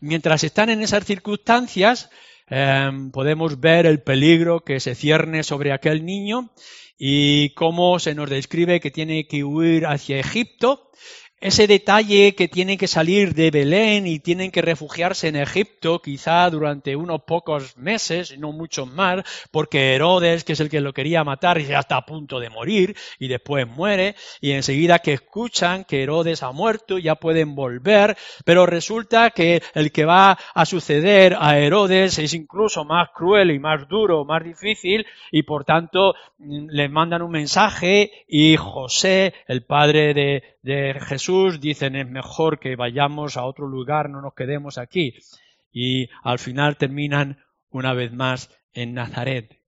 Mientras 0.00 0.44
están 0.44 0.68
en 0.68 0.82
esas 0.82 1.04
circunstancias, 1.04 2.10
em, 2.46 3.10
podemos 3.10 3.60
ver 3.60 3.86
el 3.86 4.02
peligro 4.02 4.60
que 4.60 4.80
se 4.80 4.94
cierne 4.94 5.42
sobre 5.42 5.72
aquel 5.72 6.04
niño 6.04 6.50
y 6.98 7.50
cómo 7.50 7.98
se 7.98 8.14
nos 8.14 8.30
describe 8.30 8.80
que 8.80 8.90
tiene 8.90 9.26
que 9.26 9.44
huir 9.44 9.86
hacia 9.86 10.18
Egipto 10.18 10.90
ese 11.40 11.66
detalle 11.66 12.34
que 12.34 12.48
tienen 12.48 12.78
que 12.78 12.88
salir 12.88 13.34
de 13.34 13.50
Belén 13.50 14.06
y 14.06 14.18
tienen 14.18 14.50
que 14.50 14.62
refugiarse 14.62 15.28
en 15.28 15.36
Egipto, 15.36 16.00
quizá 16.00 16.48
durante 16.48 16.96
unos 16.96 17.22
pocos 17.24 17.76
meses, 17.76 18.38
no 18.38 18.52
muchos 18.52 18.90
más, 18.90 19.22
porque 19.50 19.94
Herodes, 19.94 20.44
que 20.44 20.54
es 20.54 20.60
el 20.60 20.70
que 20.70 20.80
lo 20.80 20.94
quería 20.94 21.22
matar, 21.22 21.60
ya 21.60 21.80
está 21.80 21.96
a 21.96 22.06
punto 22.06 22.40
de 22.40 22.48
morir 22.48 22.96
y 23.18 23.28
después 23.28 23.66
muere, 23.68 24.14
y 24.40 24.52
enseguida 24.52 25.00
que 25.00 25.12
escuchan 25.12 25.84
que 25.84 26.02
Herodes 26.02 26.42
ha 26.42 26.52
muerto, 26.52 26.98
ya 26.98 27.16
pueden 27.16 27.54
volver, 27.54 28.16
pero 28.44 28.64
resulta 28.64 29.30
que 29.30 29.62
el 29.74 29.92
que 29.92 30.06
va 30.06 30.38
a 30.54 30.64
suceder 30.64 31.36
a 31.38 31.58
Herodes 31.58 32.18
es 32.18 32.32
incluso 32.32 32.84
más 32.84 33.10
cruel 33.14 33.50
y 33.50 33.58
más 33.58 33.86
duro, 33.88 34.24
más 34.24 34.42
difícil, 34.42 35.04
y 35.30 35.42
por 35.42 35.64
tanto 35.64 36.14
mm, 36.38 36.68
le 36.70 36.88
mandan 36.88 37.22
un 37.22 37.32
mensaje 37.32 38.24
y 38.26 38.56
José, 38.56 39.34
el 39.46 39.64
padre 39.64 40.14
de, 40.14 40.53
de 40.64 40.98
Jesús, 40.98 41.60
dicen 41.60 41.94
es 41.94 42.08
mejor 42.08 42.58
que 42.58 42.74
vayamos 42.74 43.36
a 43.36 43.44
otro 43.44 43.68
lugar, 43.68 44.08
no 44.08 44.22
nos 44.22 44.32
quedemos 44.32 44.78
aquí. 44.78 45.14
Y 45.70 46.08
al 46.22 46.38
final 46.38 46.78
terminan 46.78 47.44
una 47.68 47.92
vez 47.92 48.12
más 48.12 48.48
en 48.72 48.94
Nazaret. 48.94 49.60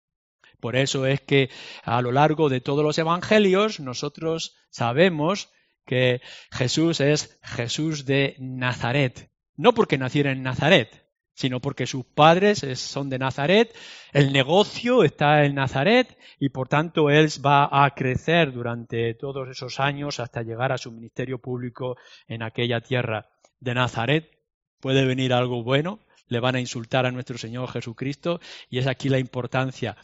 Por 0.61 0.77
eso 0.77 1.05
es 1.05 1.19
que 1.19 1.49
a 1.83 2.01
lo 2.01 2.13
largo 2.13 2.47
de 2.47 2.61
todos 2.61 2.81
los 2.81 2.97
evangelios 2.97 3.81
nosotros 3.81 4.55
sabemos 4.69 5.51
que 5.85 6.21
Jesús 6.49 7.01
es 7.01 7.39
Jesús 7.43 8.05
de 8.05 8.37
Nazaret. 8.39 9.29
No 9.57 9.73
porque 9.73 9.97
naciera 9.97 10.31
en 10.31 10.43
Nazaret, 10.43 11.04
sino 11.35 11.59
porque 11.59 11.85
sus 11.85 12.05
padres 12.05 12.59
son 12.79 13.09
de 13.09 13.19
Nazaret, 13.19 13.75
el 14.13 14.33
negocio 14.33 15.03
está 15.03 15.45
en 15.45 15.55
Nazaret 15.55 16.17
y 16.39 16.49
por 16.49 16.67
tanto 16.67 17.09
él 17.09 17.29
va 17.45 17.85
a 17.85 17.93
crecer 17.93 18.51
durante 18.53 19.13
todos 19.13 19.49
esos 19.49 19.79
años 19.79 20.19
hasta 20.19 20.41
llegar 20.41 20.71
a 20.71 20.77
su 20.77 20.91
ministerio 20.91 21.37
público 21.39 21.97
en 22.27 22.41
aquella 22.41 22.81
tierra 22.81 23.29
de 23.59 23.73
Nazaret. 23.73 24.31
Puede 24.79 25.05
venir 25.05 25.33
algo 25.33 25.61
bueno, 25.61 25.99
le 26.27 26.39
van 26.39 26.55
a 26.55 26.59
insultar 26.59 27.05
a 27.05 27.11
nuestro 27.11 27.37
Señor 27.37 27.69
Jesucristo 27.69 28.39
y 28.69 28.79
es 28.79 28.87
aquí 28.87 29.09
la 29.09 29.19
importancia 29.19 29.97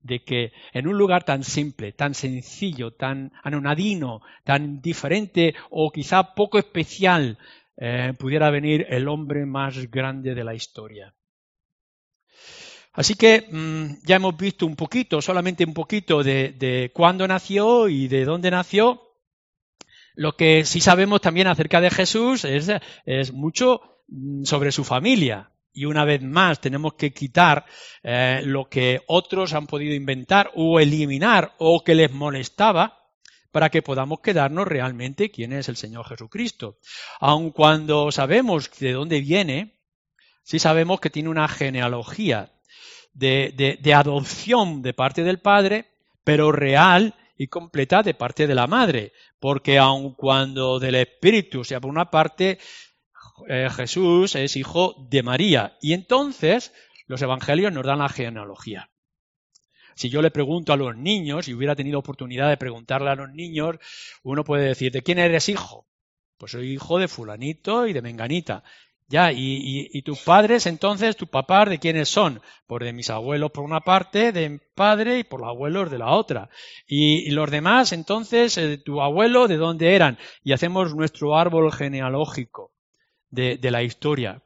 de 0.00 0.24
que 0.24 0.52
en 0.72 0.88
un 0.88 0.96
lugar 0.96 1.24
tan 1.24 1.44
simple, 1.44 1.92
tan 1.92 2.14
sencillo, 2.14 2.92
tan 2.92 3.32
anonadino, 3.42 4.22
tan 4.44 4.80
diferente 4.80 5.54
o 5.70 5.90
quizá 5.90 6.34
poco 6.34 6.58
especial 6.58 7.38
eh, 7.80 8.12
pudiera 8.18 8.50
venir 8.50 8.86
el 8.90 9.06
hombre 9.06 9.46
más 9.46 9.88
grande 9.90 10.34
de 10.34 10.44
la 10.44 10.54
historia. 10.54 11.14
Así 12.92 13.14
que 13.14 13.46
mm, 13.48 14.04
ya 14.04 14.16
hemos 14.16 14.36
visto 14.36 14.66
un 14.66 14.74
poquito, 14.74 15.22
solamente 15.22 15.64
un 15.64 15.74
poquito 15.74 16.24
de, 16.24 16.90
cuándo 16.92 17.28
nació 17.28 17.88
y 17.88 18.08
de 18.08 18.24
dónde 18.24 18.50
nació. 18.50 19.00
Lo 20.16 20.36
que 20.36 20.64
sí 20.64 20.80
sabemos 20.80 21.20
también 21.20 21.46
acerca 21.46 21.80
de 21.80 21.90
Jesús 21.90 22.44
es, 22.44 22.68
es 23.06 23.32
mucho 23.32 24.02
mm, 24.08 24.42
sobre 24.42 24.72
su 24.72 24.82
familia. 24.82 25.52
Y 25.72 25.84
una 25.84 26.04
vez 26.04 26.20
más 26.22 26.60
tenemos 26.60 26.94
que 26.94 27.12
quitar 27.12 27.64
eh, 28.02 28.42
lo 28.44 28.68
que 28.68 29.02
otros 29.06 29.54
han 29.54 29.68
podido 29.68 29.94
inventar 29.94 30.50
o 30.56 30.80
eliminar 30.80 31.54
o 31.58 31.84
que 31.84 31.94
les 31.94 32.10
molestaba 32.10 32.97
para 33.50 33.70
que 33.70 33.82
podamos 33.82 34.20
quedarnos 34.20 34.66
realmente 34.66 35.30
quién 35.30 35.52
es 35.52 35.68
el 35.68 35.76
Señor 35.76 36.06
Jesucristo. 36.06 36.78
Aun 37.20 37.50
cuando 37.50 38.12
sabemos 38.12 38.70
de 38.78 38.92
dónde 38.92 39.20
viene, 39.20 39.80
sí 40.42 40.58
sabemos 40.58 41.00
que 41.00 41.10
tiene 41.10 41.28
una 41.28 41.48
genealogía 41.48 42.52
de, 43.14 43.92
adopción 43.94 44.82
de 44.82 44.94
parte 44.94 45.22
del 45.24 45.40
Padre, 45.40 45.86
pero 46.24 46.52
real 46.52 47.14
y 47.36 47.48
completa 47.48 48.02
de 48.02 48.14
parte 48.14 48.46
de 48.46 48.54
la 48.54 48.66
Madre, 48.66 49.12
porque 49.40 49.78
aun 49.78 50.14
cuando 50.14 50.78
del 50.78 50.96
Espíritu 50.96 51.64
sea 51.64 51.80
por 51.80 51.90
una 51.90 52.10
parte, 52.10 52.58
eh, 53.48 53.68
Jesús 53.70 54.34
es 54.34 54.56
hijo 54.56 54.94
de 55.08 55.22
María. 55.22 55.76
Y 55.80 55.92
entonces 55.92 56.72
los 57.06 57.22
evangelios 57.22 57.72
nos 57.72 57.86
dan 57.86 58.00
la 58.00 58.08
genealogía. 58.08 58.90
Si 59.98 60.10
yo 60.10 60.22
le 60.22 60.30
pregunto 60.30 60.72
a 60.72 60.76
los 60.76 60.96
niños, 60.96 61.48
y 61.48 61.54
hubiera 61.54 61.74
tenido 61.74 61.98
oportunidad 61.98 62.48
de 62.48 62.56
preguntarle 62.56 63.10
a 63.10 63.16
los 63.16 63.32
niños, 63.32 63.78
uno 64.22 64.44
puede 64.44 64.68
decir, 64.68 64.92
¿de 64.92 65.02
quién 65.02 65.18
eres 65.18 65.48
hijo? 65.48 65.88
Pues 66.36 66.52
soy 66.52 66.70
hijo 66.70 67.00
de 67.00 67.08
fulanito 67.08 67.84
y 67.84 67.92
de 67.92 68.00
menganita. 68.00 68.62
Ya, 69.08 69.32
y, 69.32 70.00
tus 70.02 70.20
padres, 70.20 70.66
entonces, 70.66 71.16
tus 71.16 71.28
papás, 71.28 71.68
¿de 71.68 71.80
quiénes 71.80 72.08
son? 72.08 72.40
Pues 72.68 72.84
de 72.84 72.92
mis 72.92 73.10
abuelos 73.10 73.50
por 73.50 73.64
una 73.64 73.80
parte, 73.80 74.30
de 74.30 74.48
mi 74.50 74.58
padre 74.76 75.18
y 75.18 75.24
por 75.24 75.40
los 75.40 75.48
abuelos 75.48 75.90
de 75.90 75.98
la 75.98 76.12
otra. 76.12 76.48
Y, 76.86 77.28
los 77.32 77.50
demás, 77.50 77.92
entonces, 77.92 78.56
eh, 78.56 78.78
tu 78.78 79.02
abuelo, 79.02 79.48
¿de 79.48 79.56
dónde 79.56 79.96
eran? 79.96 80.16
Y 80.44 80.52
hacemos 80.52 80.94
nuestro 80.94 81.36
árbol 81.36 81.72
genealógico 81.72 82.70
de, 83.30 83.58
la 83.62 83.82
historia. 83.82 84.44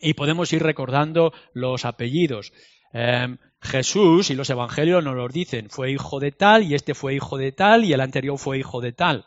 Y 0.00 0.14
podemos 0.14 0.52
ir 0.52 0.64
recordando 0.64 1.32
los 1.52 1.84
apellidos. 1.84 2.52
Em, 2.92 3.38
Jesús 3.60 4.30
y 4.30 4.34
los 4.34 4.50
evangelios 4.50 5.02
nos 5.02 5.16
lo 5.16 5.28
dicen, 5.28 5.70
fue 5.70 5.90
hijo 5.90 6.20
de 6.20 6.32
tal 6.32 6.62
y 6.62 6.74
este 6.74 6.94
fue 6.94 7.14
hijo 7.14 7.36
de 7.36 7.52
tal 7.52 7.84
y 7.84 7.92
el 7.92 8.00
anterior 8.00 8.38
fue 8.38 8.58
hijo 8.58 8.80
de 8.80 8.92
tal. 8.92 9.26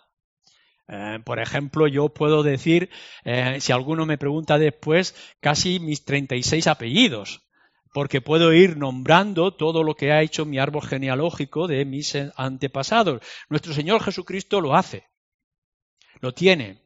Eh, 0.88 1.19
por 1.24 1.39
ejemplo, 1.39 1.88
yo 1.88 2.09
puedo 2.09 2.41
decir, 2.41 2.89
eh, 3.24 3.57
si 3.59 3.71
alguno 3.71 4.05
me 4.05 4.17
pregunta 4.17 4.57
después, 4.57 5.15
casi 5.39 5.79
mis 5.79 6.03
36 6.03 6.65
apellidos, 6.67 7.48
porque 7.93 8.21
puedo 8.21 8.53
ir 8.53 8.77
nombrando 8.77 9.53
todo 9.55 9.83
lo 9.83 9.95
que 9.95 10.12
ha 10.12 10.21
hecho 10.21 10.45
mi 10.45 10.57
árbol 10.57 10.83
genealógico 10.83 11.67
de 11.67 11.86
mis 11.86 12.15
antepasados. 12.36 13.21
Nuestro 13.50 13.74
Señor 13.74 14.01
Jesucristo 14.01 14.62
lo 14.62 14.75
hace, 14.75 15.07
lo 16.21 16.33
tiene. 16.33 16.81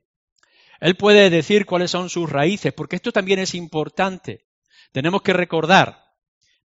Él 0.81 0.95
puede 0.95 1.29
decir 1.29 1.65
cuáles 1.65 1.91
son 1.91 2.09
sus 2.09 2.29
raíces, 2.29 2.73
porque 2.73 2.97
esto 2.97 3.13
también 3.13 3.39
es 3.39 3.55
importante. 3.55 4.45
Tenemos 4.91 5.21
que 5.21 5.31
recordar 5.31 6.02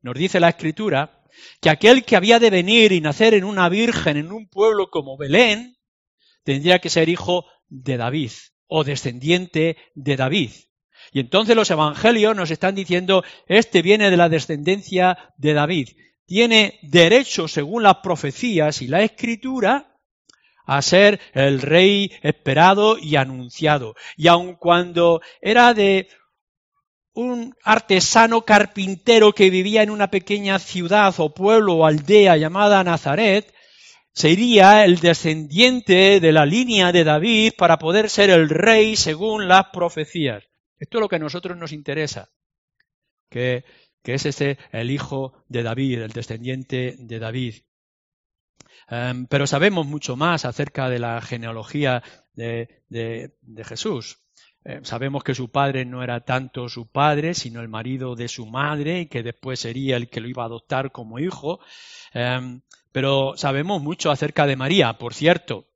nos 0.03 0.15
dice 0.15 0.41
la 0.41 0.51
Escritura 0.51 1.25
que 1.61 1.71
aquel 1.71 2.05
que 2.05 2.17
había 2.17 2.39
de 2.39 2.51
venir 2.51 2.93
y 2.93 3.01
nacer 3.01 3.35
en 3.35 3.45
una 3.45 3.69
virgen 3.69 4.17
en 4.17 4.33
un 4.33 4.49
pueblo 4.49 4.91
como 4.91 5.17
Belén, 5.17 5.77
tendría 6.45 6.79
que 6.79 6.91
ser 6.91 7.09
hijo 7.09 7.45
de 7.69 7.97
David 7.97 8.33
o 8.67 8.85
descendiente 8.85 9.77
de 9.95 10.17
David. 10.17 10.51
Y 11.13 11.21
entonces 11.21 11.57
los 11.57 11.71
evangelios 11.71 12.37
nos 12.37 12.51
están 12.51 12.75
diciendo, 12.75 13.23
este 13.47 13.83
viene 13.83 14.11
de 14.11 14.17
la 14.17 14.29
descendencia 14.29 15.33
de 15.37 15.55
David. 15.55 15.89
Tiene 16.27 16.79
derecho, 16.83 17.49
según 17.49 17.83
las 17.83 17.97
profecías 17.97 18.83
y 18.83 18.89
la 18.89 19.03
escritura, 19.03 19.97
a 20.67 20.83
ser 20.83 21.19
el 21.33 21.63
rey 21.63 22.11
esperado 22.23 22.99
y 22.99 23.17
anunciado. 23.17 23.95
Y 24.17 24.29
aun 24.29 24.55
cuando 24.57 25.23
era 25.41 25.73
de 25.73 26.09
un 27.19 27.57
artesano 27.65 28.43
carpintero 28.43 29.33
que 29.33 29.51
vivía 29.51 29.83
en 29.83 29.91
una 29.91 30.09
pequeña 30.09 30.61
ciudad 30.61 31.13
o 31.19 31.35
pueblo 31.35 31.75
o 31.75 31.85
aldea 31.85 32.37
llamada 32.37 32.85
Nazaret, 32.85 33.53
sería 34.13 34.85
el 34.85 35.01
descendiente 35.01 36.21
de 36.21 36.33
la 36.33 36.47
línea 36.47 36.93
de 36.93 37.03
David 37.03 37.55
para 37.59 37.81
poder 37.81 38.09
ser 38.09 38.31
el 38.31 38.49
rey 38.49 38.95
según 38.95 39.49
las 39.49 39.67
profecías. 39.73 40.45
Esto 40.79 40.99
es 40.99 41.01
lo 41.01 41.09
que 41.09 41.17
a 41.17 41.19
nosotros 41.19 41.59
nos 41.59 41.73
interesa, 41.73 42.31
que, 43.29 43.65
es 44.05 44.25
ese 44.25 44.57
el 44.71 44.93
hijo 44.93 45.45
de 45.49 45.65
David, 45.65 46.03
el 46.03 46.13
descendiente 46.13 46.95
de 47.01 47.19
David. 47.19 47.55
Em, 48.89 49.27
pero 49.27 49.49
sabemos 49.49 49.87
mucho 49.87 50.15
más 50.15 50.45
acerca 50.45 50.89
de 50.89 51.01
la 51.01 51.21
genealogía 51.21 52.01
de 52.37 53.33
Jesús. 53.65 54.21
Eh, 54.69 54.81
sabemos 54.83 55.25
que 55.25 55.35
su 55.35 55.51
padre 55.51 55.87
no 55.87 56.03
era 56.03 56.27
tanto 56.27 56.69
su 56.69 56.91
padre, 56.91 57.33
sino 57.33 57.63
el 57.63 57.69
marido 57.69 58.15
de 58.15 58.29
su 58.29 58.45
madre, 58.45 59.01
y 59.01 59.07
que 59.07 59.23
después 59.23 59.61
sería 59.61 59.97
el 59.97 60.11
que 60.11 60.21
lo 60.21 60.29
iba 60.29 60.43
a 60.43 60.47
adoptar 60.47 60.93
como 60.93 61.19
hijo. 61.19 61.61
Em, 62.13 62.61
pero 62.93 63.35
sabemos 63.39 63.81
mucho 63.81 64.11
acerca 64.11 64.47
de 64.47 64.57
María, 64.57 64.99
por 64.99 65.15
cierto. 65.15 65.67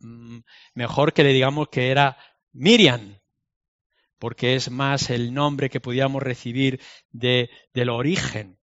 Mm, 0.00 0.40
mejor 0.74 1.14
que 1.14 1.24
le 1.24 1.32
digamos 1.32 1.68
que 1.68 1.90
era 1.90 2.18
Miriam, 2.52 3.18
porque 4.18 4.54
es 4.54 4.70
más 4.70 5.08
el 5.08 5.32
nombre 5.32 5.70
que 5.70 5.80
podíamos 5.80 6.22
recibir 6.22 6.78
de, 7.12 7.48
del 7.72 7.88
origen. 7.88 8.58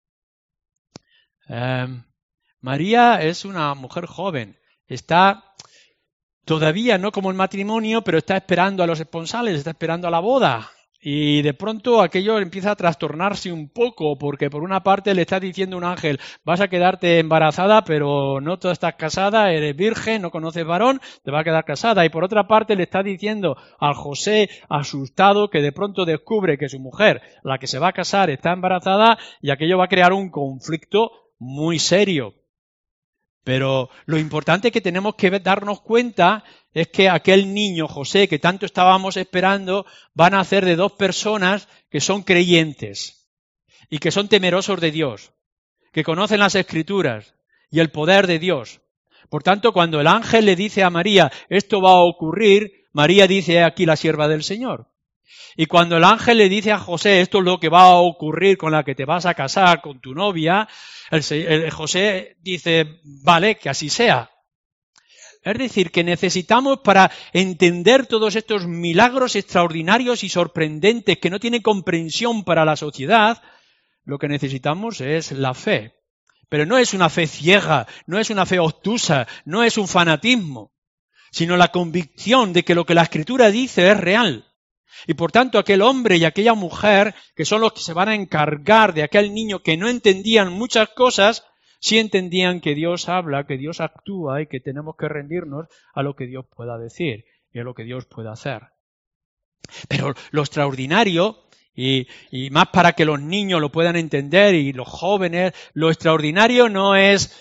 Em, 1.48 2.04
María 2.60 3.22
es 3.22 3.46
una 3.46 3.74
mujer 3.74 4.04
joven, 4.04 4.58
está 4.86 5.51
todavía 6.44 6.98
no 6.98 7.12
como 7.12 7.30
el 7.30 7.36
matrimonio, 7.36 8.02
pero 8.02 8.18
está 8.18 8.36
esperando 8.36 8.82
a 8.82 8.86
los 8.86 9.00
esponsales, 9.00 9.56
está 9.56 9.70
esperando 9.70 10.08
a 10.08 10.10
la 10.10 10.20
boda. 10.20 10.70
Y 11.04 11.42
de 11.42 11.52
pronto 11.52 12.00
aquello 12.00 12.38
empieza 12.38 12.70
a 12.70 12.76
trastornarse 12.76 13.50
un 13.50 13.68
poco, 13.68 14.16
porque 14.16 14.50
por 14.50 14.62
una 14.62 14.84
parte 14.84 15.16
le 15.16 15.22
está 15.22 15.40
diciendo 15.40 15.76
un 15.76 15.82
ángel, 15.82 16.20
vas 16.44 16.60
a 16.60 16.68
quedarte 16.68 17.18
embarazada, 17.18 17.82
pero 17.82 18.40
no 18.40 18.60
tú 18.60 18.70
estás 18.70 18.94
casada, 18.94 19.52
eres 19.52 19.74
virgen, 19.74 20.22
no 20.22 20.30
conoces 20.30 20.64
varón, 20.64 21.00
te 21.24 21.32
va 21.32 21.40
a 21.40 21.44
quedar 21.44 21.64
casada. 21.64 22.04
Y 22.04 22.08
por 22.08 22.22
otra 22.22 22.46
parte 22.46 22.76
le 22.76 22.84
está 22.84 23.02
diciendo 23.02 23.56
al 23.80 23.94
José, 23.94 24.48
asustado, 24.68 25.50
que 25.50 25.60
de 25.60 25.72
pronto 25.72 26.04
descubre 26.04 26.56
que 26.56 26.68
su 26.68 26.78
mujer, 26.78 27.20
la 27.42 27.58
que 27.58 27.66
se 27.66 27.80
va 27.80 27.88
a 27.88 27.92
casar, 27.92 28.30
está 28.30 28.52
embarazada, 28.52 29.18
y 29.40 29.50
aquello 29.50 29.78
va 29.78 29.86
a 29.86 29.88
crear 29.88 30.12
un 30.12 30.30
conflicto 30.30 31.10
muy 31.40 31.80
serio. 31.80 32.34
Pero 33.44 33.90
lo 34.06 34.18
importante 34.18 34.70
que 34.70 34.80
tenemos 34.80 35.16
que 35.16 35.30
darnos 35.40 35.80
cuenta 35.80 36.44
es 36.72 36.88
que 36.88 37.08
aquel 37.08 37.52
niño 37.52 37.88
José 37.88 38.28
que 38.28 38.38
tanto 38.38 38.66
estábamos 38.66 39.16
esperando 39.16 39.84
va 40.18 40.26
a 40.26 40.30
nacer 40.30 40.64
de 40.64 40.76
dos 40.76 40.92
personas 40.92 41.68
que 41.90 42.00
son 42.00 42.22
creyentes 42.22 43.28
y 43.90 43.98
que 43.98 44.10
son 44.10 44.28
temerosos 44.28 44.80
de 44.80 44.90
Dios, 44.90 45.32
que 45.92 46.04
conocen 46.04 46.40
las 46.40 46.54
escrituras 46.54 47.34
y 47.70 47.80
el 47.80 47.90
poder 47.90 48.26
de 48.26 48.38
Dios. 48.38 48.80
Por 49.28 49.42
tanto, 49.42 49.72
cuando 49.72 50.00
el 50.00 50.06
ángel 50.06 50.46
le 50.46 50.56
dice 50.56 50.82
a 50.82 50.90
María, 50.90 51.32
esto 51.48 51.80
va 51.80 51.92
a 51.92 52.04
ocurrir, 52.04 52.86
María 52.92 53.26
dice 53.26 53.64
aquí 53.64 53.86
la 53.86 53.96
sierva 53.96 54.28
del 54.28 54.44
Señor. 54.44 54.91
Y 55.56 55.66
cuando 55.66 55.96
el 55.96 56.04
ángel 56.04 56.38
le 56.38 56.48
dice 56.48 56.72
a 56.72 56.78
José, 56.78 57.20
esto 57.20 57.38
es 57.38 57.44
lo 57.44 57.60
que 57.60 57.68
va 57.68 57.82
a 57.82 57.96
ocurrir 57.96 58.56
con 58.56 58.72
la 58.72 58.84
que 58.84 58.94
te 58.94 59.04
vas 59.04 59.26
a 59.26 59.34
casar, 59.34 59.80
con 59.82 60.00
tu 60.00 60.14
novia, 60.14 60.68
José 61.72 62.36
dice, 62.40 63.00
vale, 63.04 63.56
que 63.56 63.68
así 63.68 63.90
sea. 63.90 64.30
Es 65.42 65.58
decir, 65.58 65.90
que 65.90 66.04
necesitamos 66.04 66.78
para 66.84 67.10
entender 67.32 68.06
todos 68.06 68.36
estos 68.36 68.66
milagros 68.66 69.34
extraordinarios 69.34 70.22
y 70.22 70.28
sorprendentes 70.28 71.18
que 71.18 71.30
no 71.30 71.40
tienen 71.40 71.62
comprensión 71.62 72.44
para 72.44 72.64
la 72.64 72.76
sociedad, 72.76 73.42
lo 74.04 74.18
que 74.18 74.28
necesitamos 74.28 75.00
es 75.00 75.32
la 75.32 75.52
fe. 75.52 75.94
Pero 76.48 76.64
no 76.64 76.78
es 76.78 76.94
una 76.94 77.08
fe 77.08 77.26
ciega, 77.26 77.86
no 78.06 78.18
es 78.18 78.30
una 78.30 78.46
fe 78.46 78.58
obtusa, 78.60 79.26
no 79.44 79.64
es 79.64 79.78
un 79.78 79.88
fanatismo, 79.88 80.72
sino 81.32 81.56
la 81.56 81.72
convicción 81.72 82.52
de 82.52 82.62
que 82.62 82.74
lo 82.74 82.86
que 82.86 82.94
la 82.94 83.02
Escritura 83.02 83.50
dice 83.50 83.90
es 83.90 83.98
real. 83.98 84.51
Y 85.06 85.14
por 85.14 85.32
tanto 85.32 85.58
aquel 85.58 85.82
hombre 85.82 86.16
y 86.16 86.24
aquella 86.24 86.54
mujer, 86.54 87.14
que 87.34 87.44
son 87.44 87.60
los 87.60 87.72
que 87.72 87.80
se 87.80 87.92
van 87.92 88.08
a 88.08 88.14
encargar 88.14 88.94
de 88.94 89.02
aquel 89.02 89.32
niño 89.34 89.62
que 89.62 89.76
no 89.76 89.88
entendían 89.88 90.52
muchas 90.52 90.90
cosas, 90.90 91.44
sí 91.80 91.98
entendían 91.98 92.60
que 92.60 92.74
Dios 92.74 93.08
habla, 93.08 93.46
que 93.46 93.56
Dios 93.56 93.80
actúa 93.80 94.42
y 94.42 94.46
que 94.46 94.60
tenemos 94.60 94.96
que 94.96 95.08
rendirnos 95.08 95.66
a 95.94 96.02
lo 96.02 96.14
que 96.14 96.26
Dios 96.26 96.46
pueda 96.54 96.78
decir 96.78 97.24
y 97.52 97.58
a 97.58 97.64
lo 97.64 97.74
que 97.74 97.84
Dios 97.84 98.06
pueda 98.06 98.32
hacer. 98.32 98.62
Pero 99.88 100.14
lo 100.30 100.42
extraordinario, 100.42 101.48
y, 101.74 102.06
más 102.50 102.68
para 102.68 102.92
que 102.92 103.04
los 103.04 103.20
niños 103.20 103.60
lo 103.60 103.72
puedan 103.72 103.96
entender 103.96 104.54
y 104.54 104.72
los 104.72 104.88
jóvenes, 104.88 105.52
lo 105.72 105.90
extraordinario 105.90 106.68
no 106.68 106.94
es 106.94 107.36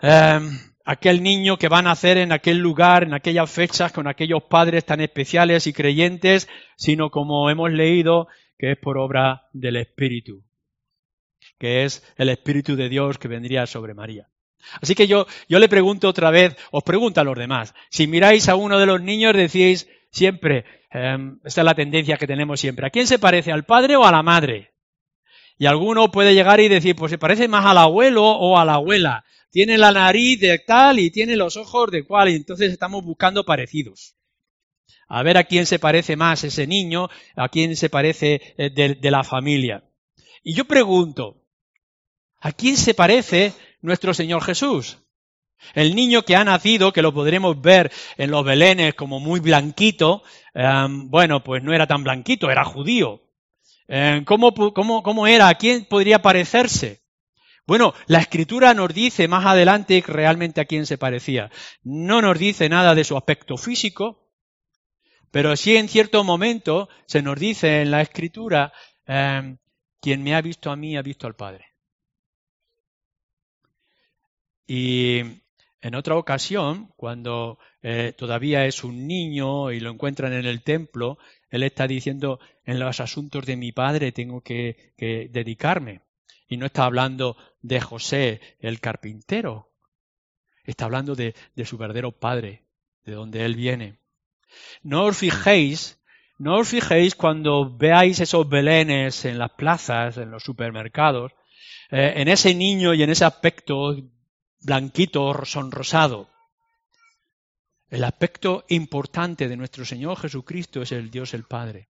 em, 0.00 0.58
aquel 0.88 1.22
niño 1.22 1.58
que 1.58 1.68
va 1.68 1.80
a 1.80 1.82
nacer 1.82 2.16
en 2.16 2.32
aquel 2.32 2.56
lugar, 2.56 3.02
en 3.02 3.12
aquellas 3.12 3.50
fechas, 3.50 3.92
con 3.92 4.08
aquellos 4.08 4.44
padres 4.44 4.86
tan 4.86 5.02
especiales 5.02 5.66
y 5.66 5.74
creyentes, 5.74 6.48
sino 6.78 7.10
como 7.10 7.50
hemos 7.50 7.70
leído, 7.70 8.26
que 8.56 8.72
es 8.72 8.78
por 8.78 8.96
obra 8.96 9.42
del 9.52 9.76
Espíritu, 9.76 10.44
que 11.58 11.84
es 11.84 12.02
el 12.16 12.30
Espíritu 12.30 12.74
de 12.74 12.88
Dios 12.88 13.18
que 13.18 13.28
vendría 13.28 13.66
sobre 13.66 13.92
María. 13.92 14.30
Así 14.80 14.94
que 14.94 15.06
yo, 15.06 15.26
yo 15.46 15.58
le 15.58 15.68
pregunto 15.68 16.08
otra 16.08 16.30
vez, 16.30 16.56
os 16.70 16.82
pregunto 16.82 17.20
a 17.20 17.24
los 17.24 17.36
demás, 17.36 17.74
si 17.90 18.06
miráis 18.06 18.48
a 18.48 18.56
uno 18.56 18.78
de 18.78 18.86
los 18.86 19.02
niños 19.02 19.34
decís 19.34 19.90
siempre, 20.10 20.64
em, 20.90 21.38
esta 21.44 21.60
es 21.60 21.64
la 21.66 21.74
tendencia 21.74 22.16
que 22.16 22.26
tenemos 22.26 22.60
siempre, 22.60 22.86
¿a 22.86 22.90
quién 22.90 23.06
se 23.06 23.18
parece, 23.18 23.52
al 23.52 23.66
padre 23.66 23.96
o 23.96 24.06
a 24.06 24.10
la 24.10 24.22
madre? 24.22 24.72
Y 25.58 25.66
alguno 25.66 26.10
puede 26.10 26.34
llegar 26.34 26.60
y 26.60 26.68
decir, 26.68 26.96
pues 26.96 27.10
se 27.10 27.18
parece 27.18 27.46
más 27.46 27.66
al 27.66 27.76
abuelo 27.76 28.24
o 28.24 28.58
a 28.58 28.64
la 28.64 28.74
abuela 28.74 29.24
tiene 29.50 29.78
la 29.78 29.92
nariz 29.92 30.40
de 30.40 30.58
tal 30.58 30.98
y 30.98 31.10
tiene 31.10 31.36
los 31.36 31.56
ojos 31.56 31.90
de 31.90 32.04
cual, 32.04 32.28
y 32.28 32.36
entonces 32.36 32.72
estamos 32.72 33.04
buscando 33.04 33.44
parecidos. 33.44 34.14
A 35.08 35.22
ver 35.22 35.38
a 35.38 35.44
quién 35.44 35.66
se 35.66 35.78
parece 35.78 36.16
más 36.16 36.44
ese 36.44 36.66
niño, 36.66 37.08
a 37.34 37.48
quién 37.48 37.76
se 37.76 37.88
parece 37.88 38.54
eh, 38.58 38.70
de, 38.70 38.94
de 38.94 39.10
la 39.10 39.24
familia. 39.24 39.84
Y 40.42 40.54
yo 40.54 40.66
pregunto, 40.66 41.42
¿a 42.40 42.52
quién 42.52 42.76
se 42.76 42.94
parece 42.94 43.52
nuestro 43.80 44.12
Señor 44.12 44.42
Jesús? 44.42 44.98
El 45.74 45.94
niño 45.94 46.22
que 46.22 46.36
ha 46.36 46.44
nacido, 46.44 46.92
que 46.92 47.02
lo 47.02 47.12
podremos 47.12 47.60
ver 47.60 47.90
en 48.16 48.30
los 48.30 48.44
belenes 48.44 48.94
como 48.94 49.20
muy 49.20 49.40
blanquito, 49.40 50.22
em, 50.54 51.10
bueno, 51.10 51.42
pues 51.42 51.62
no 51.62 51.72
era 51.74 51.86
tan 51.86 52.04
blanquito, 52.04 52.50
era 52.50 52.64
judío. 52.64 53.22
Em, 53.88 54.24
¿cómo, 54.24 54.54
cómo, 54.72 55.02
¿Cómo 55.02 55.26
era? 55.26 55.48
¿A 55.48 55.54
quién 55.56 55.84
podría 55.84 56.22
parecerse? 56.22 57.02
Bueno, 57.68 57.92
la 58.06 58.20
escritura 58.20 58.72
nos 58.72 58.94
dice 58.94 59.28
más 59.28 59.44
adelante 59.44 60.02
realmente 60.06 60.62
a 60.62 60.64
quién 60.64 60.86
se 60.86 60.96
parecía. 60.96 61.50
No 61.82 62.22
nos 62.22 62.38
dice 62.38 62.70
nada 62.70 62.94
de 62.94 63.04
su 63.04 63.14
aspecto 63.14 63.58
físico, 63.58 64.26
pero 65.30 65.54
sí 65.54 65.76
en 65.76 65.90
cierto 65.90 66.24
momento 66.24 66.88
se 67.04 67.20
nos 67.20 67.38
dice 67.38 67.82
en 67.82 67.90
la 67.90 68.00
escritura, 68.00 68.72
em, 69.04 69.58
quien 70.00 70.22
me 70.22 70.34
ha 70.34 70.40
visto 70.40 70.70
a 70.70 70.76
mí 70.76 70.96
ha 70.96 71.02
visto 71.02 71.26
al 71.26 71.36
Padre. 71.36 71.66
Y 74.66 75.18
en 75.82 75.94
otra 75.94 76.16
ocasión, 76.16 76.90
cuando 76.96 77.58
eh, 77.82 78.14
todavía 78.16 78.64
es 78.64 78.82
un 78.82 79.06
niño 79.06 79.72
y 79.72 79.80
lo 79.80 79.90
encuentran 79.90 80.32
en 80.32 80.46
el 80.46 80.62
templo, 80.62 81.18
él 81.50 81.62
está 81.64 81.86
diciendo, 81.86 82.40
en 82.64 82.78
los 82.78 82.98
asuntos 83.00 83.44
de 83.44 83.56
mi 83.56 83.72
Padre 83.72 84.10
tengo 84.12 84.40
que 84.40 84.94
dedicarme. 85.30 86.00
Y 86.50 86.56
no 86.56 86.64
está 86.64 86.86
hablando 86.86 87.36
de 87.60 87.80
José 87.80 88.40
el 88.60 88.80
carpintero, 88.80 89.70
está 90.64 90.84
hablando 90.84 91.14
de, 91.14 91.34
su 91.64 91.78
verdadero 91.78 92.12
padre, 92.12 92.64
de 93.04 93.12
donde 93.12 93.44
él 93.44 93.56
viene. 93.56 93.98
No 94.82 95.04
os 95.04 95.16
fijéis, 95.16 95.98
no 96.38 96.58
os 96.58 96.68
fijéis 96.68 97.14
cuando 97.14 97.76
veáis 97.76 98.20
esos 98.20 98.48
belenes 98.48 99.24
en 99.24 99.38
las 99.38 99.52
plazas, 99.52 100.18
en 100.18 100.30
los 100.30 100.42
supermercados, 100.42 101.32
eh, 101.90 102.14
en 102.16 102.28
ese 102.28 102.54
niño 102.54 102.94
y 102.94 103.02
en 103.02 103.10
ese 103.10 103.24
aspecto 103.24 103.96
blanquito, 104.60 105.44
sonrosado. 105.44 106.28
El 107.88 108.04
aspecto 108.04 108.64
importante 108.68 109.48
de 109.48 109.56
nuestro 109.56 109.84
Señor 109.84 110.18
Jesucristo 110.18 110.82
es 110.82 110.92
el 110.92 111.10
Dios 111.10 111.32
el 111.32 111.44
Padre. 111.44 111.88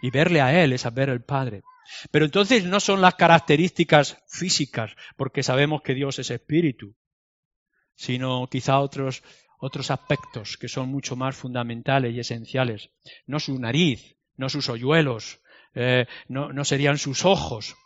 Y 0.00 0.10
verle 0.10 0.40
a 0.40 0.62
Él 0.62 0.72
es 0.72 0.86
a 0.86 0.90
ver 0.90 1.10
al 1.10 1.24
Padre. 1.24 1.62
Pero 2.10 2.24
entonces 2.24 2.64
no 2.64 2.80
son 2.80 3.00
las 3.00 3.14
características 3.14 4.22
físicas, 4.28 4.92
porque 5.16 5.42
sabemos 5.42 5.82
que 5.82 5.94
Dios 5.94 6.18
es 6.18 6.30
espíritu, 6.30 6.94
sino 7.94 8.46
quizá 8.48 8.78
otros, 8.78 9.22
otros 9.58 9.90
aspectos 9.90 10.56
que 10.56 10.68
son 10.68 10.88
mucho 10.88 11.16
más 11.16 11.36
fundamentales 11.36 12.14
y 12.14 12.20
esenciales. 12.20 12.90
No 13.26 13.40
su 13.40 13.58
nariz, 13.58 14.16
no 14.36 14.48
sus 14.48 14.68
hoyuelos, 14.68 15.40
eh, 15.74 16.06
no, 16.28 16.52
no 16.52 16.64
serían 16.64 16.98
sus 16.98 17.24
ojos, 17.24 17.76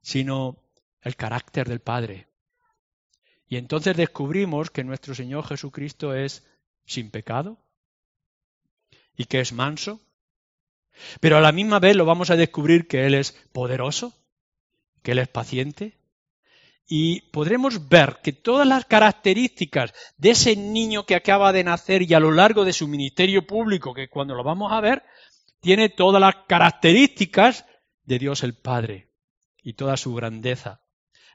sino 0.00 0.62
el 1.00 1.16
carácter 1.16 1.68
del 1.68 1.80
Padre. 1.80 2.28
Y 3.46 3.56
entonces 3.56 3.96
descubrimos 3.96 4.70
que 4.70 4.84
nuestro 4.84 5.14
Señor 5.14 5.46
Jesucristo 5.46 6.14
es 6.14 6.48
sin 6.86 7.10
pecado 7.10 7.58
y 9.16 9.26
que 9.26 9.40
es 9.40 9.52
manso 9.52 10.00
pero 11.20 11.36
a 11.36 11.40
la 11.40 11.52
misma 11.52 11.78
vez 11.78 11.96
lo 11.96 12.04
vamos 12.04 12.30
a 12.30 12.36
descubrir 12.36 12.86
que 12.86 13.06
Él 13.06 13.14
es 13.14 13.32
poderoso, 13.52 14.14
que 15.02 15.12
Él 15.12 15.18
es 15.18 15.28
paciente. 15.28 15.98
Y 16.86 17.22
podremos 17.30 17.88
ver 17.88 18.18
que 18.22 18.32
todas 18.32 18.66
las 18.66 18.84
características 18.84 19.94
de 20.18 20.30
ese 20.30 20.56
niño 20.56 21.06
que 21.06 21.14
acaba 21.14 21.52
de 21.52 21.64
nacer 21.64 22.02
y 22.02 22.12
a 22.14 22.20
lo 22.20 22.32
largo 22.32 22.64
de 22.64 22.72
su 22.72 22.88
ministerio 22.88 23.46
público, 23.46 23.94
que 23.94 24.08
cuando 24.08 24.34
lo 24.34 24.44
vamos 24.44 24.72
a 24.72 24.80
ver, 24.80 25.02
tiene 25.60 25.88
todas 25.88 26.20
las 26.20 26.34
características 26.46 27.64
de 28.04 28.18
Dios 28.18 28.42
el 28.42 28.54
Padre 28.54 29.08
y 29.62 29.74
toda 29.74 29.96
su 29.96 30.14
grandeza. 30.14 30.82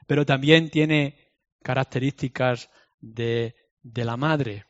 Pero 0.06 0.26
también 0.26 0.70
tiene 0.70 1.32
características 1.62 2.70
de, 3.00 3.56
de 3.82 4.04
la 4.04 4.16
madre. 4.16 4.66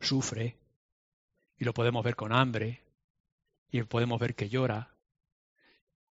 Sufre, 0.00 0.58
Y 1.58 1.64
lo 1.64 1.72
podemos 1.72 2.04
ver 2.04 2.16
con 2.16 2.32
hambre, 2.32 2.83
y 3.74 3.82
podemos 3.82 4.20
ver 4.20 4.36
que 4.36 4.48
llora, 4.48 4.94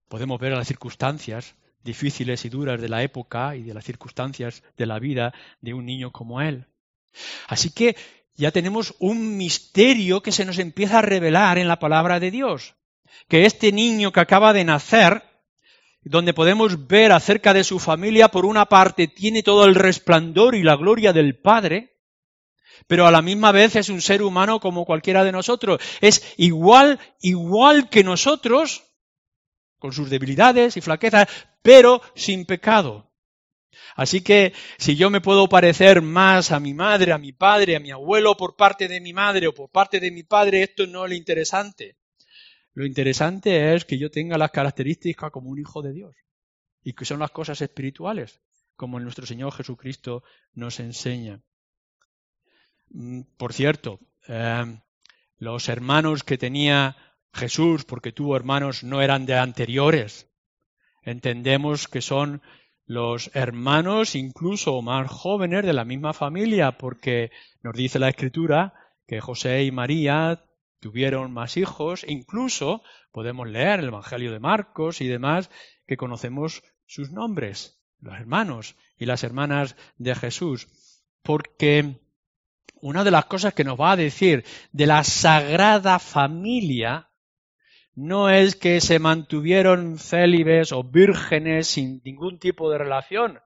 podemos 0.09 0.41
ver 0.41 0.51
las 0.51 0.67
circunstancias 0.67 1.55
difíciles 1.85 2.45
y 2.45 2.49
duras 2.49 2.81
de 2.81 2.89
la 2.89 3.05
época 3.05 3.55
y 3.55 3.63
de 3.63 3.73
las 3.73 3.85
circunstancias 3.85 4.65
de 4.77 4.85
la 4.85 4.99
vida 4.99 5.33
de 5.61 5.73
un 5.73 5.87
niño 5.87 6.11
como 6.11 6.41
él. 6.41 6.67
Así 7.47 7.71
que 7.71 7.95
ya 8.35 8.51
tenemos 8.51 8.97
un 8.99 9.37
misterio 9.37 10.23
que 10.23 10.33
se 10.33 10.45
nos 10.45 10.59
empieza 10.59 10.99
a 10.99 11.03
revelar 11.03 11.57
en 11.57 11.69
la 11.69 11.79
palabra 11.79 12.19
de 12.19 12.33
Dios, 12.33 12.75
que 13.29 13.47
este 13.47 13.71
niño 13.71 14.11
que 14.11 14.19
acaba 14.19 14.53
de 14.53 14.65
nacer, 14.65 15.23
donde 16.03 16.35
podemos 16.35 16.89
ver 16.89 17.13
acerca 17.13 17.55
de 17.55 17.63
su 17.63 17.79
familia, 17.79 18.27
por 18.27 18.45
una 18.45 18.67
parte 18.67 19.07
tiene 19.07 19.45
todo 19.45 19.67
el 19.67 19.77
resplandor 19.77 20.57
y 20.57 20.65
la 20.65 20.75
gloria 20.75 21.13
del 21.13 21.39
Padre, 21.39 21.92
pero 22.87 23.07
a 23.07 23.11
la 23.11 23.23
misma 23.23 23.53
vez 23.53 23.77
es 23.77 23.89
un 23.89 24.01
ser 24.01 24.23
humano 24.23 24.61
como 24.61 24.85
cualquiera 24.85 25.25
de 25.25 25.33
nosotros. 25.33 25.81
Es 26.01 26.35
igual, 26.37 26.99
igual 27.21 27.89
que 27.89 28.05
nosotros, 28.05 28.85
con 29.79 29.93
sus 29.93 30.11
debilidades 30.11 30.77
y 30.77 30.81
flaquezas, 30.81 31.29
pero 31.63 32.03
sin 32.15 32.45
pecado. 32.45 33.13
Así 33.95 34.23
que 34.23 34.53
si 34.79 34.97
yo 34.97 35.11
me 35.11 35.21
puedo 35.21 35.49
parecer 35.49 36.03
más 36.03 36.51
a 36.51 36.61
mi 36.61 36.75
madre, 36.75 37.13
a 37.13 37.19
mi 37.19 37.33
padre, 37.33 37.77
a 37.77 37.81
mi 37.81 37.91
abuelo 37.91 38.37
por 38.37 38.57
parte 38.57 38.89
de 38.89 39.01
mi 39.01 39.13
madre 39.13 39.47
o 39.47 39.55
por 39.55 39.71
parte 39.71 40.01
de 40.01 40.11
mi 40.11 40.23
padre, 40.23 40.63
esto 40.63 40.87
no 40.87 41.05
es 41.05 41.11
lo 41.11 41.17
interesante. 41.17 41.97
Lo 42.75 42.87
interesante 42.87 43.75
es 43.75 43.85
que 43.85 43.99
yo 43.99 44.11
tenga 44.11 44.39
las 44.39 44.51
características 44.51 45.31
como 45.31 45.51
un 45.51 45.59
hijo 45.59 45.83
de 45.83 45.93
Dios 45.93 46.15
y 46.83 46.95
que 46.95 47.05
son 47.05 47.19
las 47.19 47.31
cosas 47.31 47.61
espirituales, 47.61 48.41
como 48.77 48.99
nuestro 48.99 49.27
Señor 49.27 49.53
Jesucristo 49.53 50.23
nos 50.55 50.81
enseña. 50.81 51.43
Mm, 52.93 53.23
por 53.37 53.53
cierto, 53.53 54.01
eh, 54.29 54.79
los 55.39 55.69
hermanos 55.69 56.25
que 56.25 56.39
tenía 56.39 56.97
Jesús, 57.33 57.85
porque 57.85 58.13
tuvo 58.13 58.37
hermanos, 58.37 58.85
no 58.85 59.01
eran 59.01 59.27
de 59.27 59.37
anteriores. 59.37 60.31
Entendemos 61.03 61.89
que 61.89 62.03
son 62.03 62.43
los 62.85 63.31
hermanos 63.35 64.15
incluso 64.15 64.83
más 64.83 65.11
jóvenes 65.11 65.65
de 65.65 65.73
la 65.73 65.85
misma 65.85 66.13
familia, 66.13 66.73
porque 66.79 67.31
nos 67.63 67.75
dice 67.75 67.99
la 67.99 68.11
Escritura 68.11 68.75
que 69.07 69.21
José 69.21 69.65
y 69.65 69.73
María 69.73 70.45
tuvieron 70.81 71.33
más 71.33 71.57
hijos, 71.57 72.05
incluso 72.07 72.83
podemos 73.11 73.49
leer 73.49 73.81
el 73.81 73.89
Evangelio 73.89 74.33
de 74.33 74.41
Marcos 74.41 75.01
y 75.01 75.07
demás, 75.07 75.51
que 75.87 75.97
conocemos 75.97 76.63
sus 76.87 77.11
nombres, 77.11 77.81
los 78.01 78.15
hermanos 78.15 78.77
y 78.99 79.07
las 79.07 79.25
hermanas 79.25 79.77
de 79.97 80.15
Jesús, 80.15 80.69
porque 81.23 82.02
una 82.81 83.05
de 83.05 83.11
las 83.11 83.27
cosas 83.27 83.55
que 83.55 83.65
nos 83.65 83.81
va 83.81 83.93
a 83.93 83.97
decir 83.97 84.45
de 84.73 84.87
la 84.87 85.05
sagrada 85.05 85.99
familia 85.99 87.11
no 87.95 88.31
es 88.31 88.57
que 88.57 88.81
se 88.81 88.99
mantuvieron 88.99 89.99
célibes 89.99 90.73
o 90.73 90.83
vírgenes 90.83 91.69
sin 91.69 92.01
ningún 92.05 92.39
tipo 92.39 92.71
de 92.71 92.79
relación, 92.79 93.39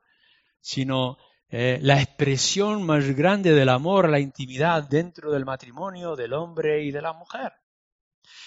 sino 0.60 1.18
eh, 1.48 1.78
la 1.82 2.00
expresión 2.00 2.84
más 2.84 3.14
grande 3.16 3.52
del 3.52 3.68
amor, 3.68 4.08
la 4.08 4.20
intimidad 4.20 4.84
dentro 4.88 5.32
del 5.32 5.44
matrimonio 5.44 6.16
del 6.16 6.32
hombre 6.32 6.84
y 6.84 6.90
de 6.90 7.02
la 7.02 7.12
mujer 7.12 7.52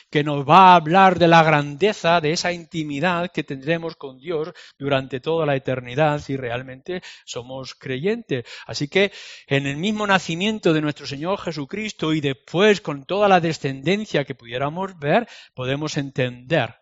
que 0.09 0.23
nos 0.23 0.47
va 0.47 0.71
a 0.71 0.75
hablar 0.75 1.19
de 1.19 1.27
la 1.27 1.43
grandeza 1.43 2.21
de 2.21 2.31
esa 2.31 2.51
intimidad 2.51 3.31
que 3.31 3.43
tendremos 3.43 3.95
con 3.95 4.17
Dios 4.17 4.53
durante 4.77 5.19
toda 5.19 5.45
la 5.45 5.55
eternidad 5.55 6.19
si 6.19 6.37
realmente 6.37 7.01
somos 7.25 7.75
creyentes. 7.75 8.45
Así 8.65 8.87
que 8.87 9.11
en 9.47 9.67
el 9.67 9.77
mismo 9.77 10.07
nacimiento 10.07 10.73
de 10.73 10.81
nuestro 10.81 11.05
Señor 11.05 11.39
Jesucristo 11.39 12.13
y 12.13 12.21
después 12.21 12.81
con 12.81 13.05
toda 13.05 13.27
la 13.27 13.39
descendencia 13.39 14.25
que 14.25 14.35
pudiéramos 14.35 14.97
ver, 14.97 15.27
podemos 15.53 15.97
entender 15.97 16.75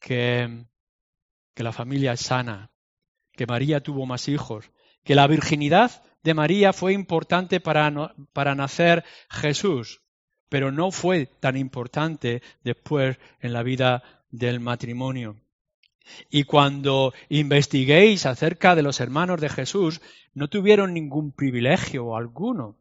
que, 0.00 0.66
que 1.54 1.62
la 1.62 1.72
familia 1.72 2.12
es 2.12 2.20
sana, 2.20 2.72
que 3.32 3.46
María 3.46 3.80
tuvo 3.80 4.06
más 4.06 4.28
hijos, 4.28 4.70
que 5.04 5.14
la 5.14 5.26
virginidad 5.26 6.02
de 6.22 6.34
María 6.34 6.72
fue 6.72 6.92
importante 6.92 7.60
para, 7.60 8.14
para 8.32 8.54
nacer 8.54 9.04
Jesús 9.30 10.01
pero 10.52 10.70
no 10.70 10.90
fue 10.90 11.24
tan 11.40 11.56
importante 11.56 12.42
después 12.62 13.16
en 13.40 13.54
la 13.54 13.62
vida 13.62 14.02
del 14.30 14.60
matrimonio. 14.60 15.40
Y 16.28 16.44
cuando 16.44 17.14
investiguéis 17.30 18.26
acerca 18.26 18.74
de 18.74 18.82
los 18.82 19.00
hermanos 19.00 19.40
de 19.40 19.48
Jesús, 19.48 20.02
no 20.34 20.48
tuvieron 20.48 20.92
ningún 20.92 21.32
privilegio 21.32 22.14
alguno. 22.14 22.76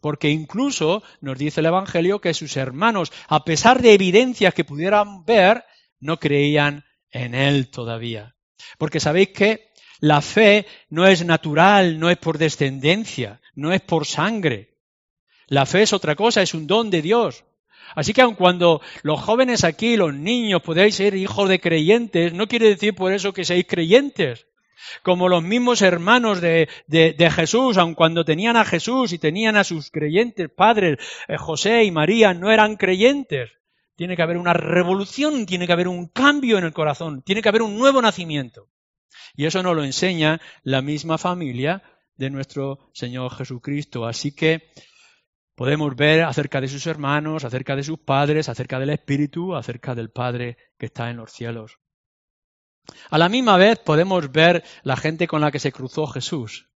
Porque 0.00 0.30
incluso 0.30 1.02
nos 1.20 1.36
dice 1.36 1.58
el 1.58 1.66
Evangelio 1.66 2.20
que 2.20 2.32
sus 2.32 2.56
hermanos, 2.56 3.10
a 3.26 3.44
pesar 3.44 3.82
de 3.82 3.92
evidencias 3.92 4.54
que 4.54 4.62
pudieran 4.62 5.24
ver, 5.24 5.64
no 5.98 6.20
creían 6.20 6.84
en 7.10 7.34
Él 7.34 7.72
todavía. 7.72 8.36
Porque 8.78 9.00
sabéis 9.00 9.30
que 9.30 9.72
la 9.98 10.20
fe 10.20 10.64
no 10.90 11.08
es 11.08 11.24
natural, 11.24 11.98
no 11.98 12.08
es 12.08 12.18
por 12.18 12.38
descendencia, 12.38 13.40
no 13.56 13.72
es 13.72 13.80
por 13.80 14.06
sangre. 14.06 14.69
La 15.50 15.66
fe 15.66 15.82
es 15.82 15.92
otra 15.92 16.14
cosa, 16.14 16.42
es 16.42 16.54
un 16.54 16.68
don 16.68 16.90
de 16.90 17.02
Dios. 17.02 17.44
Así 17.96 18.12
que 18.12 18.22
aun 18.22 18.36
cuando 18.36 18.80
los 19.02 19.20
jóvenes 19.20 19.64
aquí, 19.64 19.96
los 19.96 20.14
niños, 20.14 20.62
podéis 20.62 20.94
ser 20.94 21.16
hijos 21.16 21.48
de 21.48 21.60
creyentes, 21.60 22.32
no 22.32 22.46
quiere 22.46 22.68
decir 22.68 22.94
por 22.94 23.12
eso 23.12 23.32
que 23.32 23.44
seáis 23.44 23.66
creyentes. 23.66 24.46
Como 25.02 25.28
los 25.28 25.42
mismos 25.42 25.82
hermanos 25.82 26.40
de, 26.40 26.68
de, 26.86 27.30
Jesús, 27.32 27.78
aun 27.78 27.94
cuando 27.94 28.24
tenían 28.24 28.56
a 28.56 28.64
Jesús 28.64 29.12
y 29.12 29.18
tenían 29.18 29.56
a 29.56 29.64
sus 29.64 29.90
creyentes 29.90 30.48
padres, 30.48 30.98
eh, 31.26 31.36
José 31.36 31.82
y 31.82 31.90
María, 31.90 32.32
no 32.32 32.52
eran 32.52 32.76
creyentes. 32.76 33.50
Tiene 33.96 34.14
que 34.14 34.22
haber 34.22 34.38
una 34.38 34.52
revolución, 34.52 35.46
tiene 35.46 35.66
que 35.66 35.72
haber 35.72 35.88
un 35.88 36.06
cambio 36.06 36.58
en 36.58 36.64
el 36.64 36.72
corazón, 36.72 37.22
tiene 37.22 37.42
que 37.42 37.48
haber 37.48 37.62
un 37.62 37.76
nuevo 37.76 38.00
nacimiento. 38.00 38.68
Y 39.34 39.46
eso 39.46 39.64
nos 39.64 39.74
lo 39.74 39.82
enseña 39.82 40.40
la 40.62 40.80
misma 40.80 41.18
familia 41.18 41.82
de 42.16 42.30
nuestro 42.30 42.78
Señor 42.92 43.34
Jesucristo. 43.34 44.06
Así 44.06 44.32
que 44.32 44.70
podemos 45.60 45.94
ver 45.94 46.22
acerca 46.22 46.58
de 46.62 46.68
sus 46.68 46.86
hermanos, 46.86 47.44
acerca 47.44 47.76
de 47.76 47.82
sus 47.82 47.98
padres, 47.98 48.48
acerca 48.48 48.78
del 48.78 48.88
Espíritu, 48.88 49.54
acerca 49.54 49.94
del 49.94 50.08
Padre 50.08 50.56
que 50.78 50.86
está 50.86 51.10
en 51.10 51.18
los 51.18 51.32
cielos. 51.32 51.76
A 53.10 53.18
la 53.18 53.28
misma 53.28 53.58
vez 53.58 53.78
podemos 53.78 54.32
ver 54.32 54.64
la 54.84 54.96
gente 54.96 55.26
con 55.26 55.42
la 55.42 55.50
que 55.50 55.58
se 55.58 55.70
cruzó 55.70 56.06
Jesús. 56.06 56.70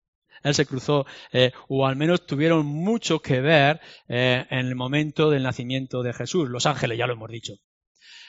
Él 0.43 0.57
se 0.57 0.67
cruzó, 0.67 1.07
eh, 1.31 1.53
o 1.69 1.87
al 1.87 1.95
menos 1.95 2.27
tuvieron 2.27 2.67
mucho 2.67 3.21
que 3.21 3.41
ver 3.41 3.81
eh, 4.09 4.47
en 4.51 4.67
el 4.67 4.75
momento 4.75 5.31
del 5.31 5.45
nacimiento 5.45 6.03
de 6.03 6.13
Jesús. 6.13 6.49
Los 6.49 6.67
ángeles, 6.67 6.99
ya 6.99 7.07
lo 7.07 7.13
hemos 7.13 7.31
dicho. 7.31 7.53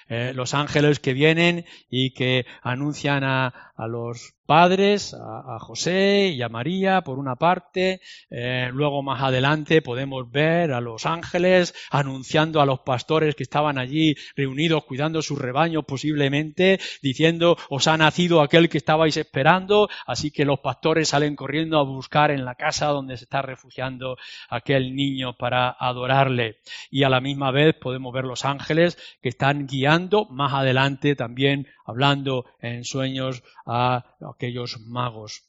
Eh, 0.08 0.34
los 0.36 0.54
ángeles 0.54 1.00
que 1.00 1.13
vienen 1.13 1.66
y 1.89 2.13
que 2.13 2.46
anuncian 2.62 3.24
a, 3.24 3.72
a 3.76 3.88
los 3.88 4.36
padres, 4.46 5.14
a, 5.14 5.58
José 5.60 6.34
y 6.36 6.42
a 6.42 6.50
María, 6.50 7.02
por 7.02 7.20
una 7.20 7.36
parte. 7.36 8.02
Eh, 8.30 8.70
luego 8.74 9.02
más 9.02 9.22
adelante 9.22 9.82
podemos 9.82 10.30
ver 10.32 10.72
a 10.72 10.82
los 10.82 11.06
ángeles 11.06 11.74
anunciando 11.92 12.62
a 12.62 12.66
los 12.66 12.80
pastores 12.82 13.36
que 13.36 13.44
estaban 13.44 13.78
allí 13.78 14.16
reunidos 14.36 14.84
cuidando 14.86 15.22
sus 15.22 15.40
rebaños 15.40 15.86
posiblemente, 15.86 16.80
diciendo, 17.02 17.58
os 17.70 17.88
ha 17.88 17.98
nacido 17.98 18.42
aquel 18.42 18.70
que 18.70 18.78
estabais 18.78 19.18
esperando, 19.18 19.90
así 20.06 20.32
que 20.32 20.46
los 20.46 20.60
pastores 20.60 21.10
salen 21.10 21.36
corriendo 21.36 21.80
a 21.80 21.84
buscar 21.84 22.32
en 22.32 22.46
la 22.46 22.56
casa 22.56 22.88
donde 22.88 23.18
se 23.18 23.26
está 23.26 23.42
refugiando 23.42 24.18
aquel 24.50 24.96
niño 24.96 25.34
para 25.34 25.70
adorarle. 25.70 26.58
Y 26.92 27.04
a 27.04 27.10
la 27.10 27.22
misma 27.22 27.52
vez 27.52 27.76
podemos 27.76 28.14
ver 28.14 28.26
los 28.26 28.46
ángeles 28.46 28.98
que 29.22 29.30
están 29.30 29.68
guiando 29.68 30.26
más 30.30 30.54
adelante 30.54 31.16
también 31.16 31.68
hablando 31.86 32.46
en 32.60 32.84
sueños 32.84 33.43
a 33.65 34.15
aquellos 34.22 34.80
magos. 34.82 35.43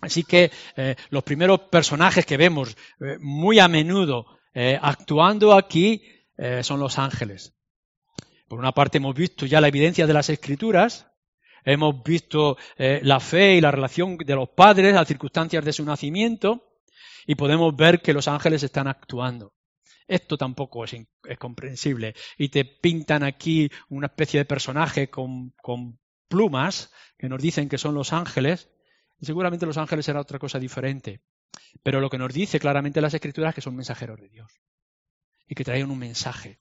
Así 0.00 0.22
que 0.22 0.50
eh, 0.76 0.96
los 1.10 1.24
primeros 1.24 1.60
personajes 1.60 2.24
que 2.24 2.36
vemos 2.36 2.76
eh, 3.00 3.16
muy 3.20 3.58
a 3.58 3.68
menudo 3.68 4.26
eh, 4.54 4.78
actuando 4.80 5.52
aquí 5.52 6.02
son 6.62 6.78
los 6.78 7.00
ángeles. 7.00 7.52
Por 8.46 8.60
una 8.60 8.70
parte 8.70 8.98
hemos 8.98 9.16
visto 9.16 9.44
ya 9.44 9.60
la 9.60 9.66
evidencia 9.66 10.06
de 10.06 10.14
las 10.14 10.30
escrituras, 10.30 11.08
hemos 11.64 12.00
visto 12.04 12.56
la 12.76 13.18
fe 13.18 13.56
y 13.56 13.60
la 13.60 13.72
relación 13.72 14.16
de 14.16 14.36
los 14.36 14.50
padres, 14.50 14.94
las 14.94 15.08
circunstancias 15.08 15.64
de 15.64 15.72
su 15.72 15.84
nacimiento, 15.84 16.62
y 17.26 17.34
podemos 17.34 17.74
ver 17.74 18.00
que 18.00 18.12
los 18.12 18.28
ángeles 18.28 18.62
están 18.62 18.86
actuando. 18.86 19.52
Esto 20.08 20.38
tampoco 20.38 20.84
es, 20.84 20.96
comprensible. 21.38 22.14
Y 22.38 22.48
te 22.48 22.64
pintan 22.64 23.22
aquí 23.22 23.70
una 23.90 24.06
especie 24.06 24.40
de 24.40 24.46
personaje 24.46 25.10
con, 25.10 25.50
con 25.62 26.00
plumas 26.28 26.90
que 27.18 27.28
nos 27.28 27.40
dicen 27.40 27.68
que 27.68 27.76
son 27.76 27.94
los 27.94 28.14
ángeles. 28.14 28.70
Y 29.20 29.26
seguramente 29.26 29.66
los 29.66 29.76
ángeles 29.76 30.06
será 30.06 30.20
otra 30.20 30.38
cosa 30.38 30.58
diferente. 30.58 31.20
Pero 31.82 32.00
lo 32.00 32.08
que 32.08 32.18
nos 32.18 32.32
dice 32.32 32.58
claramente 32.58 33.02
las 33.02 33.12
escrituras 33.12 33.50
es 33.50 33.54
que 33.56 33.60
son 33.60 33.76
mensajeros 33.76 34.18
de 34.18 34.30
Dios. 34.30 34.60
Y 35.46 35.54
que 35.54 35.64
traen 35.64 35.90
un 35.90 35.98
mensaje 35.98 36.58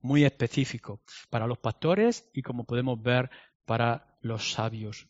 muy 0.00 0.24
específico 0.24 1.02
para 1.28 1.48
los 1.48 1.58
pastores 1.58 2.30
y 2.32 2.42
como 2.42 2.64
podemos 2.64 3.02
ver 3.02 3.30
para 3.64 4.16
los 4.20 4.52
sabios. 4.52 5.08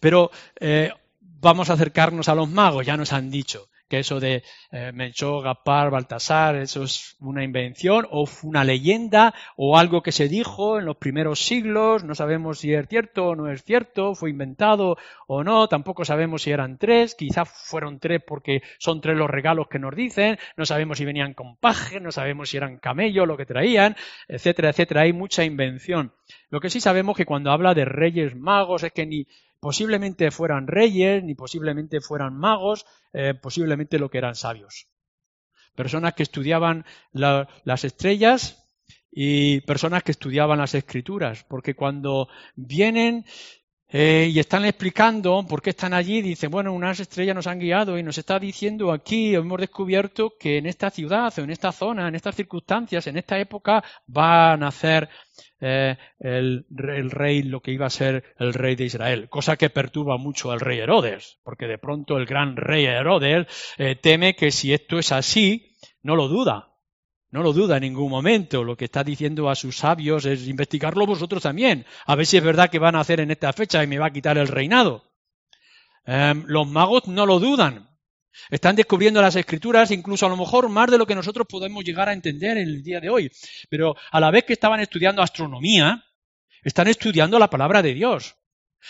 Pero 0.00 0.30
eh, 0.60 0.92
vamos 1.20 1.70
a 1.70 1.74
acercarnos 1.74 2.28
a 2.28 2.34
los 2.34 2.48
magos, 2.48 2.84
ya 2.84 2.96
nos 2.96 3.14
han 3.14 3.30
dicho 3.30 3.70
que 3.88 4.00
eso 4.00 4.20
de 4.20 4.42
eh, 4.72 4.92
Melchor, 4.92 5.44
Gaspar, 5.44 5.90
Baltasar, 5.90 6.56
eso 6.56 6.84
es 6.84 7.16
una 7.20 7.44
invención 7.44 8.06
o 8.10 8.28
una 8.42 8.64
leyenda 8.64 9.34
o 9.56 9.78
algo 9.78 10.02
que 10.02 10.12
se 10.12 10.28
dijo 10.28 10.78
en 10.78 10.84
los 10.84 10.96
primeros 10.96 11.40
siglos, 11.40 12.04
no 12.04 12.14
sabemos 12.14 12.60
si 12.60 12.74
es 12.74 12.88
cierto 12.88 13.28
o 13.28 13.36
no 13.36 13.50
es 13.50 13.62
cierto, 13.64 14.14
fue 14.14 14.30
inventado 14.30 14.96
o 15.26 15.44
no, 15.44 15.68
tampoco 15.68 16.04
sabemos 16.04 16.42
si 16.42 16.50
eran 16.50 16.78
tres, 16.78 17.14
quizás 17.14 17.48
fueron 17.48 17.98
tres 17.98 18.22
porque 18.26 18.62
son 18.78 19.00
tres 19.00 19.16
los 19.16 19.30
regalos 19.30 19.68
que 19.68 19.78
nos 19.78 19.94
dicen, 19.94 20.38
no 20.56 20.66
sabemos 20.66 20.98
si 20.98 21.04
venían 21.04 21.34
con 21.34 21.56
paje, 21.56 22.00
no 22.00 22.12
sabemos 22.12 22.50
si 22.50 22.56
eran 22.56 22.78
camello 22.78 23.26
lo 23.26 23.36
que 23.36 23.46
traían, 23.46 23.96
etcétera, 24.28 24.70
etcétera, 24.70 25.02
hay 25.02 25.12
mucha 25.12 25.44
invención. 25.44 26.12
Lo 26.56 26.60
que 26.60 26.70
sí 26.70 26.80
sabemos 26.80 27.18
que 27.18 27.26
cuando 27.26 27.50
habla 27.50 27.74
de 27.74 27.84
reyes 27.84 28.34
magos 28.34 28.82
es 28.82 28.90
que 28.90 29.04
ni 29.04 29.26
posiblemente 29.60 30.30
fueran 30.30 30.66
reyes, 30.66 31.22
ni 31.22 31.34
posiblemente 31.34 32.00
fueran 32.00 32.34
magos, 32.34 32.86
eh, 33.12 33.34
posiblemente 33.34 33.98
lo 33.98 34.08
que 34.08 34.16
eran 34.16 34.34
sabios. 34.34 34.88
Personas 35.74 36.14
que 36.14 36.22
estudiaban 36.22 36.86
las 37.12 37.84
estrellas 37.84 38.70
y 39.12 39.60
personas 39.66 40.02
que 40.02 40.12
estudiaban 40.12 40.56
las 40.56 40.74
escrituras, 40.74 41.44
porque 41.44 41.74
cuando 41.74 42.28
vienen 42.54 43.26
eh, 43.88 44.28
y 44.32 44.38
están 44.40 44.64
explicando 44.64 45.44
por 45.48 45.62
qué 45.62 45.70
están 45.70 45.94
allí, 45.94 46.20
dicen, 46.20 46.50
bueno, 46.50 46.72
unas 46.72 46.98
estrellas 46.98 47.36
nos 47.36 47.46
han 47.46 47.60
guiado 47.60 47.96
y 47.96 48.02
nos 48.02 48.18
está 48.18 48.38
diciendo 48.38 48.90
aquí, 48.90 49.34
hemos 49.34 49.60
descubierto 49.60 50.34
que 50.38 50.58
en 50.58 50.66
esta 50.66 50.90
ciudad 50.90 51.32
o 51.38 51.42
en 51.42 51.50
esta 51.50 51.70
zona, 51.70 52.08
en 52.08 52.16
estas 52.16 52.34
circunstancias, 52.34 53.06
en 53.06 53.16
esta 53.16 53.38
época, 53.38 53.84
va 54.14 54.52
a 54.52 54.56
nacer 54.56 55.08
eh, 55.60 55.96
el, 56.18 56.66
rey, 57.10 57.42
lo 57.42 57.60
que 57.60 57.70
iba 57.70 57.86
a 57.86 57.90
ser 57.90 58.24
el 58.38 58.54
rey 58.54 58.74
de 58.74 58.84
Israel, 58.84 59.28
cosa 59.28 59.56
que 59.56 59.70
perturba 59.70 60.18
mucho 60.18 60.50
al 60.50 60.60
rey 60.60 60.80
Herodes, 60.80 61.38
porque 61.44 61.66
de 61.66 61.78
pronto 61.78 62.16
el 62.18 62.26
gran 62.26 62.56
rey 62.56 62.86
Herodes 62.86 63.46
eh, 63.78 63.94
teme 63.94 64.34
que 64.34 64.50
si 64.50 64.74
esto 64.74 64.98
es 64.98 65.12
así, 65.12 65.76
no 66.02 66.16
lo 66.16 66.26
duda, 66.28 66.75
no 67.30 67.42
lo 67.42 67.52
duda 67.52 67.76
en 67.76 67.82
ningún 67.82 68.10
momento. 68.10 68.62
Lo 68.62 68.76
que 68.76 68.86
está 68.86 69.02
diciendo 69.02 69.50
a 69.50 69.54
sus 69.54 69.78
sabios 69.78 70.24
es 70.24 70.46
investigarlo 70.48 71.06
vosotros 71.06 71.42
también. 71.42 71.84
A 72.06 72.14
ver 72.14 72.26
si 72.26 72.36
es 72.36 72.44
verdad 72.44 72.70
que 72.70 72.78
van 72.78 72.94
a 72.94 73.00
hacer 73.00 73.20
en 73.20 73.30
esta 73.30 73.52
fecha 73.52 73.82
y 73.82 73.86
me 73.86 73.98
va 73.98 74.06
a 74.06 74.12
quitar 74.12 74.38
el 74.38 74.48
reinado. 74.48 75.04
Em, 76.04 76.44
los 76.46 76.66
magos 76.68 77.08
no 77.08 77.26
lo 77.26 77.40
dudan. 77.40 77.90
Están 78.50 78.76
descubriendo 78.76 79.20
las 79.22 79.34
escrituras, 79.34 79.90
incluso 79.90 80.26
a 80.26 80.28
lo 80.28 80.36
mejor 80.36 80.68
más 80.68 80.90
de 80.90 80.98
lo 80.98 81.06
que 81.06 81.14
nosotros 81.14 81.46
podemos 81.48 81.82
llegar 81.84 82.08
a 82.08 82.12
entender 82.12 82.58
en 82.58 82.68
el 82.68 82.82
día 82.82 83.00
de 83.00 83.10
hoy. 83.10 83.30
Pero 83.68 83.96
a 84.10 84.20
la 84.20 84.30
vez 84.30 84.44
que 84.44 84.52
estaban 84.52 84.80
estudiando 84.80 85.22
astronomía, 85.22 86.04
están 86.62 86.88
estudiando 86.88 87.38
la 87.38 87.50
palabra 87.50 87.82
de 87.82 87.94
Dios. 87.94 88.36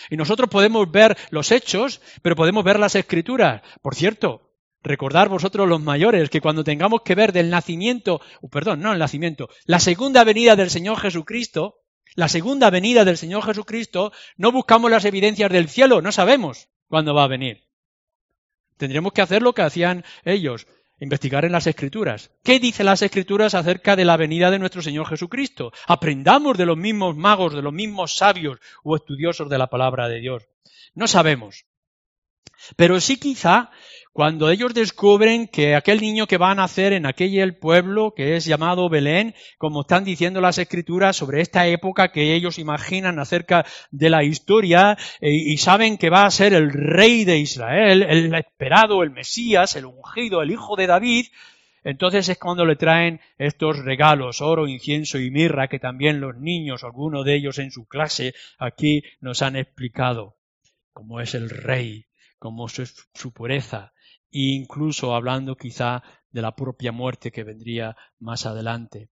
Y 0.09 0.17
nosotros 0.17 0.49
podemos 0.49 0.91
ver 0.91 1.17
los 1.31 1.51
hechos, 1.51 2.01
pero 2.21 2.35
podemos 2.35 2.63
ver 2.63 2.79
las 2.79 2.95
escrituras. 2.95 3.61
Por 3.81 3.95
cierto, 3.95 4.46
Recordar 4.87 5.27
vosotros 5.27 5.67
los 5.67 5.81
mayores 5.81 6.29
que 6.29 6.39
cuando 6.39 6.63
tengamos 6.63 7.01
que 7.01 7.13
ver 7.13 7.33
del 7.33 7.49
nacimiento, 7.49 8.21
perdón, 8.49 8.79
no 8.79 8.93
el 8.93 8.99
nacimiento, 8.99 9.49
la 9.65 9.81
segunda 9.81 10.23
venida 10.23 10.55
del 10.55 10.69
Señor 10.69 10.97
Jesucristo, 10.97 11.81
la 12.15 12.29
segunda 12.29 12.69
venida 12.69 13.03
del 13.03 13.17
Señor 13.17 13.43
Jesucristo, 13.43 14.13
no 14.37 14.53
buscamos 14.53 14.89
las 14.89 15.03
evidencias 15.03 15.51
del 15.51 15.67
cielo, 15.67 16.01
no 16.01 16.13
sabemos 16.13 16.69
cuándo 16.87 17.13
va 17.13 17.25
a 17.25 17.27
venir. 17.27 17.67
Tendremos 18.77 19.11
que 19.11 19.21
hacer 19.21 19.41
lo 19.41 19.53
que 19.53 19.61
hacían 19.61 20.05
ellos, 20.23 20.67
investigar 21.01 21.43
en 21.43 21.51
las 21.51 21.67
Escrituras. 21.67 22.31
¿Qué 22.41 22.61
dicen 22.61 22.85
las 22.85 23.01
Escrituras 23.01 23.55
acerca 23.55 23.97
de 23.97 24.05
la 24.05 24.15
venida 24.15 24.49
de 24.51 24.59
nuestro 24.59 24.81
Señor 24.81 25.07
Jesucristo? 25.07 25.73
Aprendamos 25.85 26.57
de 26.57 26.65
los 26.65 26.77
mismos 26.77 27.17
magos, 27.17 27.53
de 27.53 27.61
los 27.61 27.73
mismos 27.73 28.15
sabios 28.15 28.59
o 28.85 28.95
estudiosos 28.95 29.49
de 29.49 29.57
la 29.57 29.67
palabra 29.67 30.07
de 30.07 30.21
Dios. 30.21 30.47
No 30.95 31.07
sabemos. 31.07 31.65
Pero 32.75 32.99
sí 32.99 33.17
quizá 33.17 33.69
cuando 34.17 34.49
ellos 34.49 34.73
descubren 34.73 35.47
que 35.47 35.75
aquel 35.75 36.01
niño 36.01 36.25
que 36.25 36.39
va 36.39 36.49
a 36.49 36.55
nacer 36.55 36.91
en 36.91 37.05
aquel 37.05 37.55
pueblo 37.55 38.15
que 38.15 38.35
es 38.35 38.45
llamado 38.45 38.89
Belén, 38.89 39.35
como 39.59 39.81
están 39.81 40.05
diciendo 40.05 40.41
las 40.41 40.57
escrituras 40.57 41.15
sobre 41.15 41.41
esta 41.41 41.67
época 41.67 42.11
que 42.11 42.33
ellos 42.33 42.57
imaginan 42.57 43.19
acerca 43.19 43.63
de 43.91 44.09
la 44.09 44.23
historia 44.23 44.97
eh, 45.21 45.29
y 45.29 45.57
saben 45.57 45.99
que 45.99 46.09
va 46.09 46.25
a 46.25 46.31
ser 46.31 46.55
el 46.55 46.71
rey 46.71 47.25
de 47.25 47.37
Israel, 47.37 48.01
el 48.01 48.33
esperado, 48.33 49.03
el 49.03 49.11
Mesías, 49.11 49.75
el 49.75 49.85
ungido, 49.85 50.41
el 50.41 50.49
hijo 50.49 50.75
de 50.75 50.87
David, 50.87 51.27
entonces 51.83 52.27
es 52.27 52.39
cuando 52.39 52.65
le 52.65 52.75
traen 52.75 53.21
estos 53.37 53.77
regalos, 53.77 54.41
oro, 54.41 54.67
incienso 54.67 55.19
y 55.19 55.29
mirra, 55.29 55.67
que 55.67 55.77
también 55.77 56.21
los 56.21 56.35
niños, 56.37 56.83
algunos 56.83 57.23
de 57.23 57.35
ellos 57.35 57.59
en 57.59 57.69
su 57.69 57.85
clase, 57.85 58.33
aquí 58.57 59.03
nos 59.21 59.43
han 59.43 59.55
explicado, 59.55 60.37
cómo 60.91 61.21
es 61.21 61.35
el 61.35 61.51
rey, 61.51 62.07
cómo 62.39 62.65
es 62.65 63.07
su 63.13 63.31
pureza, 63.31 63.93
incluso 64.31 65.15
hablando 65.15 65.55
quizá 65.55 66.03
de 66.31 66.41
la 66.41 66.55
propia 66.55 66.91
muerte 66.91 67.31
que 67.31 67.43
vendría 67.43 67.95
más 68.19 68.45
adelante. 68.45 69.09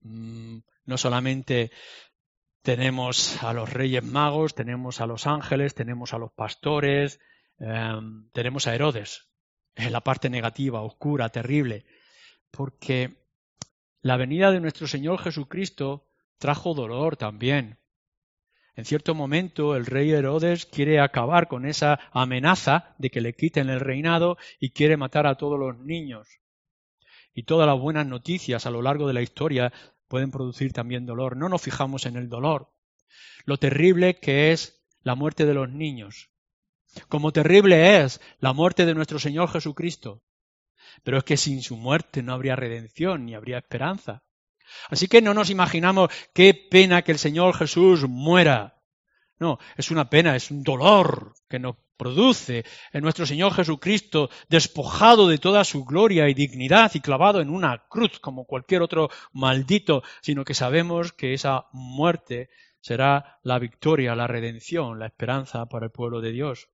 Mm, 0.00 0.58
no 0.84 0.98
solamente 0.98 1.70
tenemos 2.62 3.42
a 3.42 3.52
los 3.52 3.72
reyes 3.72 4.04
magos, 4.04 4.54
tenemos 4.54 5.00
a 5.00 5.06
los 5.06 5.26
ángeles, 5.26 5.74
tenemos 5.74 6.14
a 6.14 6.18
los 6.18 6.32
pastores, 6.32 7.20
em, 7.58 8.28
tenemos 8.32 8.66
a 8.66 8.74
Herodes, 8.74 9.28
en 9.74 9.92
la 9.92 10.00
parte 10.00 10.30
negativa, 10.30 10.82
oscura, 10.82 11.28
terrible, 11.28 11.84
porque 12.50 13.24
la 14.00 14.16
venida 14.16 14.50
de 14.50 14.60
nuestro 14.60 14.86
Señor 14.86 15.18
Jesucristo 15.18 16.06
trajo 16.38 16.74
dolor 16.74 17.16
también. 17.16 17.78
En 18.76 18.84
cierto 18.84 19.14
momento 19.14 19.76
el 19.76 19.86
rey 19.86 20.10
Herodes 20.10 20.66
quiere 20.66 20.98
acabar 20.98 21.46
con 21.46 21.64
esa 21.64 22.00
amenaza 22.12 22.94
de 22.98 23.10
que 23.10 23.20
le 23.20 23.34
quiten 23.34 23.70
el 23.70 23.80
reinado 23.80 24.36
y 24.58 24.70
quiere 24.70 24.96
matar 24.96 25.26
a 25.26 25.36
todos 25.36 25.58
los 25.58 25.78
niños. 25.78 26.40
Y 27.32 27.44
todas 27.44 27.68
las 27.68 27.78
buenas 27.78 28.06
noticias 28.06 28.66
a 28.66 28.70
lo 28.70 28.82
largo 28.82 29.06
de 29.06 29.14
la 29.14 29.22
historia 29.22 29.72
pueden 30.08 30.32
producir 30.32 30.72
también 30.72 31.06
dolor. 31.06 31.36
No 31.36 31.48
nos 31.48 31.62
fijamos 31.62 32.06
en 32.06 32.16
el 32.16 32.28
dolor. 32.28 32.72
Lo 33.44 33.58
terrible 33.58 34.16
que 34.16 34.50
es 34.50 34.84
la 35.02 35.14
muerte 35.14 35.46
de 35.46 35.54
los 35.54 35.70
niños. 35.70 36.30
Como 37.08 37.32
terrible 37.32 38.02
es 38.02 38.20
la 38.40 38.52
muerte 38.52 38.86
de 38.86 38.94
nuestro 38.94 39.20
Señor 39.20 39.50
Jesucristo. 39.50 40.22
Pero 41.04 41.18
es 41.18 41.24
que 41.24 41.36
sin 41.36 41.62
su 41.62 41.76
muerte 41.76 42.22
no 42.22 42.32
habría 42.32 42.56
redención 42.56 43.24
ni 43.24 43.34
habría 43.34 43.58
esperanza. 43.58 44.23
Así 44.88 45.08
que 45.08 45.22
no 45.22 45.34
nos 45.34 45.50
imaginamos 45.50 46.10
qué 46.32 46.54
pena 46.54 47.02
que 47.02 47.12
el 47.12 47.18
Señor 47.18 47.56
Jesús 47.56 48.08
muera. 48.08 48.80
No, 49.38 49.58
es 49.76 49.90
una 49.90 50.08
pena, 50.08 50.36
es 50.36 50.50
un 50.50 50.62
dolor 50.62 51.34
que 51.48 51.58
nos 51.58 51.76
produce 51.96 52.64
en 52.92 53.02
nuestro 53.02 53.26
Señor 53.26 53.54
Jesucristo, 53.54 54.30
despojado 54.48 55.28
de 55.28 55.38
toda 55.38 55.64
su 55.64 55.84
gloria 55.84 56.28
y 56.28 56.34
dignidad 56.34 56.92
y 56.94 57.00
clavado 57.00 57.40
en 57.40 57.50
una 57.50 57.84
cruz 57.88 58.18
como 58.20 58.44
cualquier 58.44 58.82
otro 58.82 59.10
maldito, 59.32 60.02
sino 60.20 60.44
que 60.44 60.54
sabemos 60.54 61.12
que 61.12 61.34
esa 61.34 61.66
muerte 61.72 62.50
será 62.80 63.38
la 63.42 63.58
victoria, 63.58 64.14
la 64.14 64.26
redención, 64.26 64.98
la 64.98 65.06
esperanza 65.06 65.66
para 65.66 65.86
el 65.86 65.92
pueblo 65.92 66.20
de 66.20 66.32
Dios. 66.32 66.68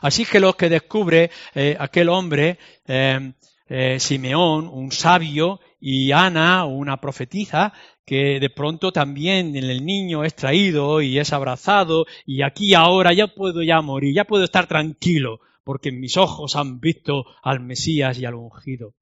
Así 0.00 0.24
que 0.24 0.40
lo 0.40 0.56
que 0.56 0.68
descubre 0.68 1.30
eh, 1.54 1.76
aquel 1.78 2.08
hombre, 2.08 2.58
eh, 2.86 3.32
eh, 3.66 3.98
Simeón, 3.98 4.68
un 4.68 4.92
sabio, 4.92 5.60
y 5.86 6.12
Ana, 6.12 6.64
una 6.64 6.98
profetisa, 6.98 7.74
que 8.06 8.40
de 8.40 8.48
pronto 8.48 8.90
también 8.90 9.54
el 9.54 9.84
niño 9.84 10.24
es 10.24 10.34
traído 10.34 11.02
y 11.02 11.18
es 11.18 11.34
abrazado 11.34 12.06
y 12.24 12.40
aquí 12.40 12.72
ahora 12.72 13.12
ya 13.12 13.26
puedo 13.26 13.62
ya 13.62 13.82
morir, 13.82 14.14
ya 14.14 14.24
puedo 14.24 14.44
estar 14.44 14.66
tranquilo 14.66 15.40
porque 15.62 15.92
mis 15.92 16.16
ojos 16.16 16.56
han 16.56 16.80
visto 16.80 17.26
al 17.42 17.60
Mesías 17.60 18.18
y 18.18 18.24
al 18.24 18.32
ungido. 18.32 18.94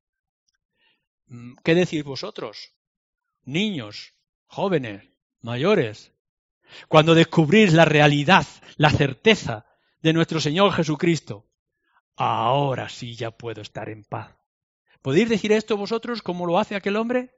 Mm, 1.29 1.53
¿Qué 1.63 1.77
decís 1.77 2.03
vosotros? 2.03 2.75
Niños, 3.45 4.15
jóvenes, 4.47 5.05
mayores. 5.41 6.13
Cuando 6.89 7.15
descubrís 7.15 7.73
la 7.75 7.85
realidad, 7.85 8.45
la 8.77 8.91
certeza 8.91 9.67
de 10.01 10.13
nuestro 10.15 10.41
Señor 10.41 10.73
Jesucristo, 10.73 11.47
ahora 12.17 12.89
sí 12.89 13.15
ya 13.15 13.31
puedo 13.31 13.63
estar 13.63 13.89
en 13.89 14.03
paz. 14.03 14.42
¿Podéis 15.03 15.29
decir 15.29 15.53
esto 15.53 15.77
vosotros 15.77 16.23
como 16.23 16.47
lo 16.47 16.59
hace 16.59 16.77
aquel 16.77 16.97
hombre? 16.97 17.31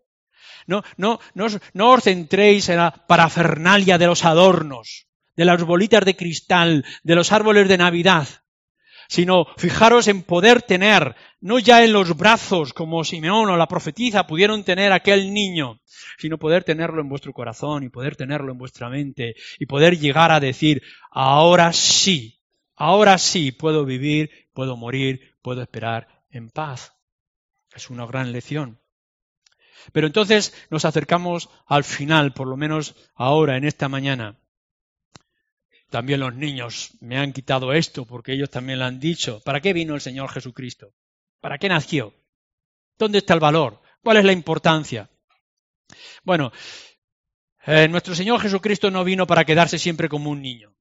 No, 0.67 0.83
no, 0.97 1.19
no, 1.35 1.47
no 1.73 1.91
os 1.93 2.05
centréis 2.05 2.69
en 2.69 2.77
la 2.77 2.91
parafernalia 2.91 3.99
de 3.99 4.07
los 4.07 4.25
adornos, 4.25 5.07
de 5.37 5.45
las 5.45 5.63
bolitas 5.63 6.05
de 6.05 6.17
cristal, 6.17 6.85
de 7.03 7.15
los 7.15 7.33
árboles 7.33 7.69
de 7.69 7.79
Navidad, 7.79 8.29
sino 9.09 9.47
fijaros 9.57 10.09
en 10.09 10.23
poder 10.23 10.63
tener, 10.63 11.15
no 11.41 11.59
ya 11.59 11.85
en 11.85 11.93
los 11.93 12.17
brazos 12.17 12.73
como 12.73 13.05
Simeón 13.05 13.51
o 13.51 13.57
la 13.57 13.69
profetisa 13.69 14.27
pudieron 14.27 14.65
tener 14.65 14.93
aquel 14.93 15.33
niño, 15.33 15.81
sino 16.19 16.39
poder 16.39 16.65
tenerlo 16.65 17.01
en 17.01 17.09
vuestro 17.09 17.33
corazón 17.33 17.85
y 17.85 17.89
poder 17.89 18.17
tenerlo 18.17 18.53
en 18.53 18.59
vuestra 18.59 18.89
mente 18.89 19.35
y 19.59 19.67
poder 19.67 19.99
llegar 19.99 20.31
a 20.31 20.41
decir, 20.41 20.83
ahora 21.11 21.73
sí, 21.73 22.41
ahora 22.77 23.19
sí 23.19 23.53
puedo 23.53 23.85
vivir, 23.85 24.31
puedo 24.53 24.77
morir, 24.77 25.35
puedo 25.43 25.63
esperar 25.63 26.09
en 26.31 26.51
paz. 26.51 26.94
Es 27.75 27.91
una 27.91 28.07
gran 28.07 28.33
lección. 28.33 28.79
Pero 29.93 30.07
entonces 30.07 30.55
nos 30.71 30.85
acercamos 30.85 31.51
al 31.67 31.85
final, 31.85 32.33
por 32.33 32.47
lo 32.47 32.57
menos 32.57 32.95
ahora, 33.15 33.57
en 33.57 33.65
esta 33.65 33.89
mañana. 33.89 34.39
también 35.91 36.21
los 36.21 36.35
niños 36.35 36.91
me 37.01 37.19
han 37.19 37.33
quitado 37.33 37.73
esto 37.73 38.05
porque 38.05 38.33
ellos 38.33 38.51
también 38.51 38.81
lo 38.81 38.85
han 38.85 38.99
dicho. 38.99 39.41
¿Para 39.45 39.61
qué 39.61 39.73
vino 39.73 39.95
el 39.95 40.01
Señor 40.01 40.29
Jesucristo? 40.31 40.93
¿Para 41.41 41.59
qué 41.59 41.69
nació? 41.69 42.15
¿Dónde 42.99 43.19
está 43.19 43.35
el 43.35 43.41
valor? 43.41 43.81
¿Cuál 44.03 44.17
es 44.17 44.25
la 44.25 44.33
importancia? 44.33 45.09
Bueno, 46.25 46.53
eh, 47.67 47.87
nuestro 47.89 48.15
Señor 48.15 48.41
Jesucristo 48.41 48.91
no 48.91 49.05
vino 49.05 49.27
para 49.27 49.45
quedarse 49.45 49.79
siempre 49.79 50.09
como 50.09 50.31
un 50.31 50.43
niño. 50.43 50.75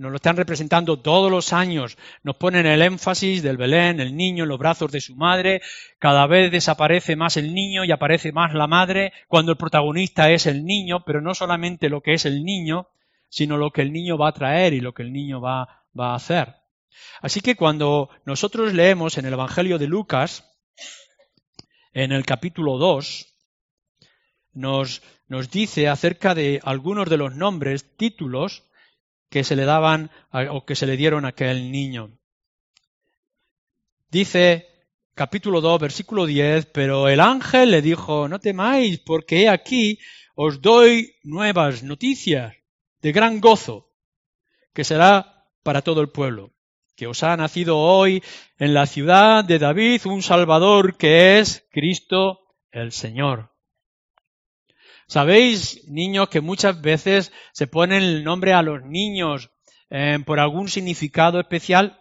Nos 0.00 0.12
lo 0.12 0.16
están 0.16 0.38
representando 0.38 0.98
todos 0.98 1.30
los 1.30 1.52
años. 1.52 1.98
Nos 2.22 2.36
ponen 2.36 2.64
el 2.64 2.80
énfasis 2.80 3.42
del 3.42 3.58
Belén, 3.58 4.00
el 4.00 4.16
niño 4.16 4.44
en 4.44 4.48
los 4.48 4.58
brazos 4.58 4.90
de 4.90 5.02
su 5.02 5.14
madre. 5.14 5.60
Cada 5.98 6.26
vez 6.26 6.50
desaparece 6.50 7.16
más 7.16 7.36
el 7.36 7.52
niño 7.52 7.84
y 7.84 7.92
aparece 7.92 8.32
más 8.32 8.54
la 8.54 8.66
madre 8.66 9.12
cuando 9.28 9.52
el 9.52 9.58
protagonista 9.58 10.30
es 10.30 10.46
el 10.46 10.64
niño, 10.64 11.04
pero 11.04 11.20
no 11.20 11.34
solamente 11.34 11.90
lo 11.90 12.00
que 12.00 12.14
es 12.14 12.24
el 12.24 12.44
niño, 12.44 12.88
sino 13.28 13.58
lo 13.58 13.72
que 13.72 13.82
el 13.82 13.92
niño 13.92 14.16
va 14.16 14.30
a 14.30 14.32
traer 14.32 14.72
y 14.72 14.80
lo 14.80 14.94
que 14.94 15.02
el 15.02 15.12
niño 15.12 15.42
va, 15.42 15.84
a 15.98 16.14
hacer. 16.14 16.54
Así 17.20 17.42
que 17.42 17.54
cuando 17.54 18.08
nosotros 18.24 18.72
leemos 18.72 19.18
en 19.18 19.26
el 19.26 19.34
Evangelio 19.34 19.76
de 19.76 19.86
Lucas, 19.86 20.50
en 21.92 22.12
el 22.12 22.24
capítulo 22.24 22.78
2, 22.78 23.36
nos, 24.54 25.02
nos 25.28 25.50
dice 25.50 25.88
acerca 25.88 26.34
de 26.34 26.58
algunos 26.64 27.10
de 27.10 27.18
los 27.18 27.34
nombres, 27.34 27.98
títulos 27.98 28.64
que 29.30 29.44
se 29.44 29.56
le 29.56 29.64
daban 29.64 30.10
o 30.50 30.66
que 30.66 30.76
se 30.76 30.86
le 30.86 30.96
dieron 30.96 31.24
a 31.24 31.28
aquel 31.28 31.70
niño. 31.72 32.18
Dice 34.10 34.66
capítulo 35.14 35.60
2, 35.60 35.80
versículo 35.80 36.26
10, 36.26 36.66
pero 36.66 37.08
el 37.08 37.20
ángel 37.20 37.70
le 37.70 37.80
dijo, 37.80 38.28
no 38.28 38.40
temáis, 38.40 38.98
porque 38.98 39.48
aquí 39.48 39.98
os 40.34 40.60
doy 40.60 41.14
nuevas 41.22 41.82
noticias 41.82 42.56
de 43.02 43.12
gran 43.12 43.40
gozo, 43.40 43.92
que 44.74 44.84
será 44.84 45.46
para 45.62 45.82
todo 45.82 46.00
el 46.00 46.08
pueblo, 46.08 46.52
que 46.96 47.06
os 47.06 47.22
ha 47.22 47.36
nacido 47.36 47.78
hoy 47.78 48.22
en 48.58 48.74
la 48.74 48.86
ciudad 48.86 49.44
de 49.44 49.58
David 49.58 50.06
un 50.06 50.22
Salvador 50.22 50.96
que 50.96 51.38
es 51.38 51.66
Cristo 51.70 52.40
el 52.72 52.92
Señor. 52.92 53.49
Sabéis, 55.10 55.82
niños, 55.88 56.28
que 56.28 56.40
muchas 56.40 56.80
veces 56.80 57.32
se 57.52 57.66
pone 57.66 57.98
el 57.98 58.22
nombre 58.22 58.52
a 58.52 58.62
los 58.62 58.84
niños 58.84 59.50
eh, 59.90 60.20
por 60.24 60.38
algún 60.38 60.68
significado 60.68 61.40
especial, 61.40 62.00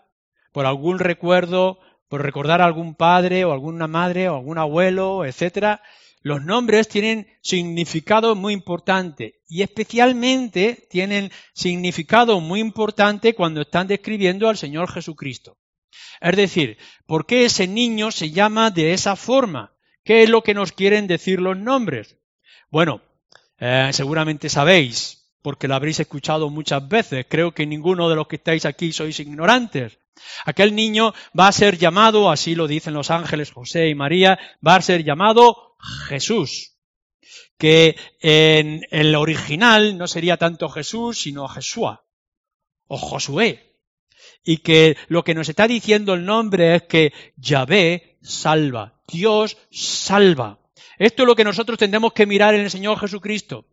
por 0.52 0.68
algún 0.68 1.00
recuerdo, 1.00 1.80
por 2.08 2.22
recordar 2.22 2.62
a 2.62 2.66
algún 2.66 2.94
padre 2.94 3.46
o 3.46 3.52
alguna 3.52 3.88
madre 3.88 4.30
o 4.30 4.36
algún 4.36 4.60
abuelo, 4.60 5.26
etcétera. 5.26 5.82
Los 6.22 6.44
nombres 6.44 6.88
tienen 6.88 7.26
significado 7.42 8.36
muy 8.36 8.54
importante 8.54 9.42
y 9.48 9.64
especialmente 9.64 10.88
tienen 10.92 11.32
significado 11.56 12.40
muy 12.40 12.60
importante 12.60 13.34
cuando 13.34 13.62
están 13.62 13.88
describiendo 13.88 14.48
al 14.48 14.58
Señor 14.58 14.88
Jesucristo. 14.92 15.58
Es 16.22 16.36
decir, 16.36 16.78
¿por 17.08 17.26
qué 17.26 17.46
ese 17.46 17.66
niño 17.68 18.12
se 18.12 18.30
llama 18.30 18.70
de 18.70 18.94
esa 18.94 19.16
forma? 19.16 19.74
¿Qué 20.04 20.22
es 20.22 20.30
lo 20.30 20.44
que 20.44 20.54
nos 20.54 20.74
quieren 20.74 21.08
decir 21.08 21.42
los 21.42 21.58
nombres? 21.58 22.19
Bueno, 22.70 23.02
eh, 23.60 23.90
seguramente 23.92 24.50
sabéis, 24.50 25.32
porque 25.42 25.68
lo 25.68 25.76
habréis 25.76 26.00
escuchado 26.00 26.50
muchas 26.50 26.88
veces. 26.88 27.26
Creo 27.30 27.54
que 27.54 27.66
ninguno 27.66 28.10
de 28.10 28.16
los 28.16 28.28
que 28.28 28.36
estáis 28.36 28.66
aquí 28.66 28.92
sois 28.92 29.20
ignorantes. 29.20 29.98
Aquel 30.46 30.76
niño 30.76 31.14
va 31.38 31.48
a 31.48 31.52
ser 31.52 31.78
llamado, 31.78 32.30
así 32.30 32.56
lo 32.56 32.68
dicen 32.68 32.94
los 32.94 33.10
ángeles 33.10 33.52
José 33.52 33.90
y 33.90 33.96
María, 33.96 34.38
va 34.66 34.76
a 34.76 34.82
ser 34.82 35.04
llamado 35.04 35.76
Jesús, 36.08 36.76
que 37.58 37.96
en 38.20 38.82
el 38.92 39.16
original 39.16 39.98
no 39.98 40.08
sería 40.08 40.38
tanto 40.38 40.70
Jesús, 40.70 41.22
sino 41.22 41.48
Jesúa 41.48 42.06
o 42.88 42.98
Josué. 42.98 43.78
Y 44.44 44.58
que 44.58 44.98
lo 45.08 45.24
que 45.24 45.34
nos 45.34 45.50
está 45.50 45.68
diciendo 45.68 46.14
el 46.14 46.26
nombre 46.26 46.76
es 46.76 46.84
que 46.84 47.14
Yahvé 47.38 48.18
salva, 48.22 49.02
Dios 49.08 49.58
salva. 49.72 50.60
Esto 51.00 51.24
es 51.24 51.28
lo 51.28 51.36
que 51.36 51.46
nosotros 51.46 51.80
tendremos 51.80 52.12
que 52.12 52.26
mirar 52.26 52.54
en 52.54 52.62
el 52.62 52.70
Señor 52.70 53.00
Jesucristo. 53.00 53.66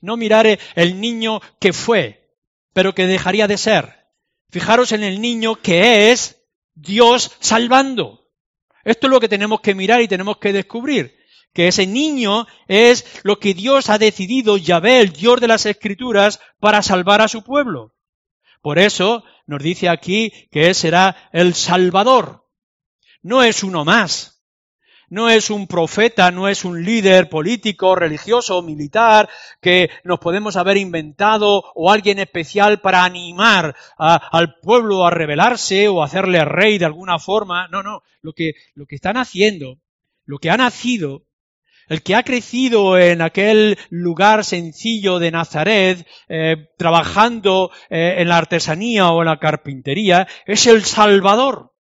No 0.00 0.16
mirar 0.16 0.58
el 0.74 1.00
niño 1.00 1.40
que 1.60 1.72
fue, 1.72 2.34
pero 2.72 2.94
que 2.94 3.06
dejaría 3.06 3.46
de 3.46 3.56
ser. 3.56 4.08
Fijaros 4.50 4.90
en 4.90 5.04
el 5.04 5.20
niño 5.20 5.54
que 5.54 6.10
es 6.10 6.42
Dios 6.74 7.36
salvando. 7.38 8.28
Esto 8.84 9.06
es 9.06 9.10
lo 9.12 9.20
que 9.20 9.28
tenemos 9.28 9.60
que 9.60 9.74
mirar 9.76 10.02
y 10.02 10.08
tenemos 10.08 10.38
que 10.38 10.52
descubrir. 10.52 11.16
Que 11.52 11.68
ese 11.68 11.86
niño 11.86 12.46
es 12.66 13.06
lo 13.22 13.38
que 13.38 13.54
Dios 13.54 13.88
ha 13.88 13.98
decidido, 13.98 14.56
Yahvé, 14.56 15.00
el 15.00 15.12
Dios 15.12 15.40
de 15.40 15.48
las 15.48 15.64
Escrituras, 15.64 16.40
para 16.58 16.82
salvar 16.82 17.22
a 17.22 17.28
su 17.28 17.44
pueblo. 17.44 17.94
Por 18.60 18.80
eso 18.80 19.22
nos 19.46 19.62
dice 19.62 19.88
aquí 19.88 20.32
que 20.50 20.66
Él 20.66 20.74
será 20.74 21.30
el 21.32 21.54
Salvador. 21.54 22.48
No 23.22 23.44
es 23.44 23.62
uno 23.62 23.84
más 23.84 24.35
no 25.08 25.28
es 25.28 25.50
un 25.50 25.66
profeta, 25.66 26.30
no 26.30 26.48
es 26.48 26.64
un 26.64 26.84
líder 26.84 27.28
político, 27.28 27.94
religioso, 27.94 28.62
militar, 28.62 29.28
que 29.60 29.90
nos 30.04 30.18
podemos 30.18 30.56
haber 30.56 30.76
inventado 30.76 31.62
o 31.74 31.90
alguien 31.90 32.18
especial 32.18 32.80
para 32.80 33.04
animar 33.04 33.74
al 33.96 34.56
pueblo 34.60 35.06
a 35.06 35.10
rebelarse 35.10 35.88
o 35.88 36.02
hacerle 36.02 36.44
rey 36.44 36.78
de 36.78 36.86
alguna 36.86 37.18
forma. 37.18 37.68
No, 37.68 37.82
no, 37.82 38.02
lo 38.22 38.32
que, 38.32 38.54
lo 38.74 38.86
que 38.86 38.96
están 38.96 39.16
haciendo, 39.16 39.78
lo 40.24 40.38
que 40.38 40.50
ha 40.50 40.56
nacido, 40.56 41.26
el 41.88 42.02
que 42.02 42.16
ha 42.16 42.24
crecido 42.24 42.98
en 42.98 43.22
aquel 43.22 43.78
lugar 43.90 44.44
sencillo 44.44 45.18
de 45.18 45.30
Nazaret, 45.30 46.06
eh, 46.28 46.68
trabajando 46.76 47.70
eh, 47.88 48.16
en 48.18 48.28
la 48.28 48.38
artesanía 48.38 49.10
o 49.10 49.22
en 49.22 49.26
la 49.26 49.38
carpintería, 49.38 50.26
es 50.46 50.66
el 50.66 50.84
Salvador. 50.84 51.75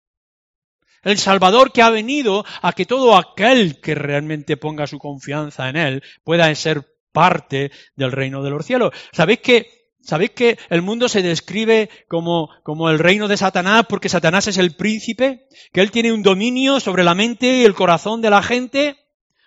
El 1.02 1.18
Salvador 1.18 1.72
que 1.72 1.82
ha 1.82 1.90
venido 1.90 2.44
a 2.62 2.72
que 2.72 2.86
todo 2.86 3.16
aquel 3.16 3.80
que 3.80 3.94
realmente 3.94 4.56
ponga 4.56 4.86
su 4.86 4.98
confianza 4.98 5.68
en 5.68 5.76
Él 5.76 6.02
pueda 6.24 6.54
ser 6.54 6.86
parte 7.12 7.70
del 7.96 8.12
reino 8.12 8.42
de 8.42 8.50
los 8.50 8.64
cielos. 8.64 8.92
¿Sabéis 9.12 9.40
que 9.40 9.82
¿Sabéis 10.04 10.30
que 10.32 10.58
el 10.68 10.82
mundo 10.82 11.08
se 11.08 11.22
describe 11.22 11.88
como, 12.08 12.50
como, 12.64 12.90
el 12.90 12.98
reino 12.98 13.28
de 13.28 13.36
Satanás 13.36 13.84
porque 13.88 14.08
Satanás 14.08 14.48
es 14.48 14.58
el 14.58 14.74
príncipe? 14.74 15.46
¿Que 15.72 15.80
él 15.80 15.92
tiene 15.92 16.12
un 16.12 16.24
dominio 16.24 16.80
sobre 16.80 17.04
la 17.04 17.14
mente 17.14 17.58
y 17.58 17.64
el 17.64 17.74
corazón 17.74 18.20
de 18.20 18.30
la 18.30 18.42
gente? 18.42 18.96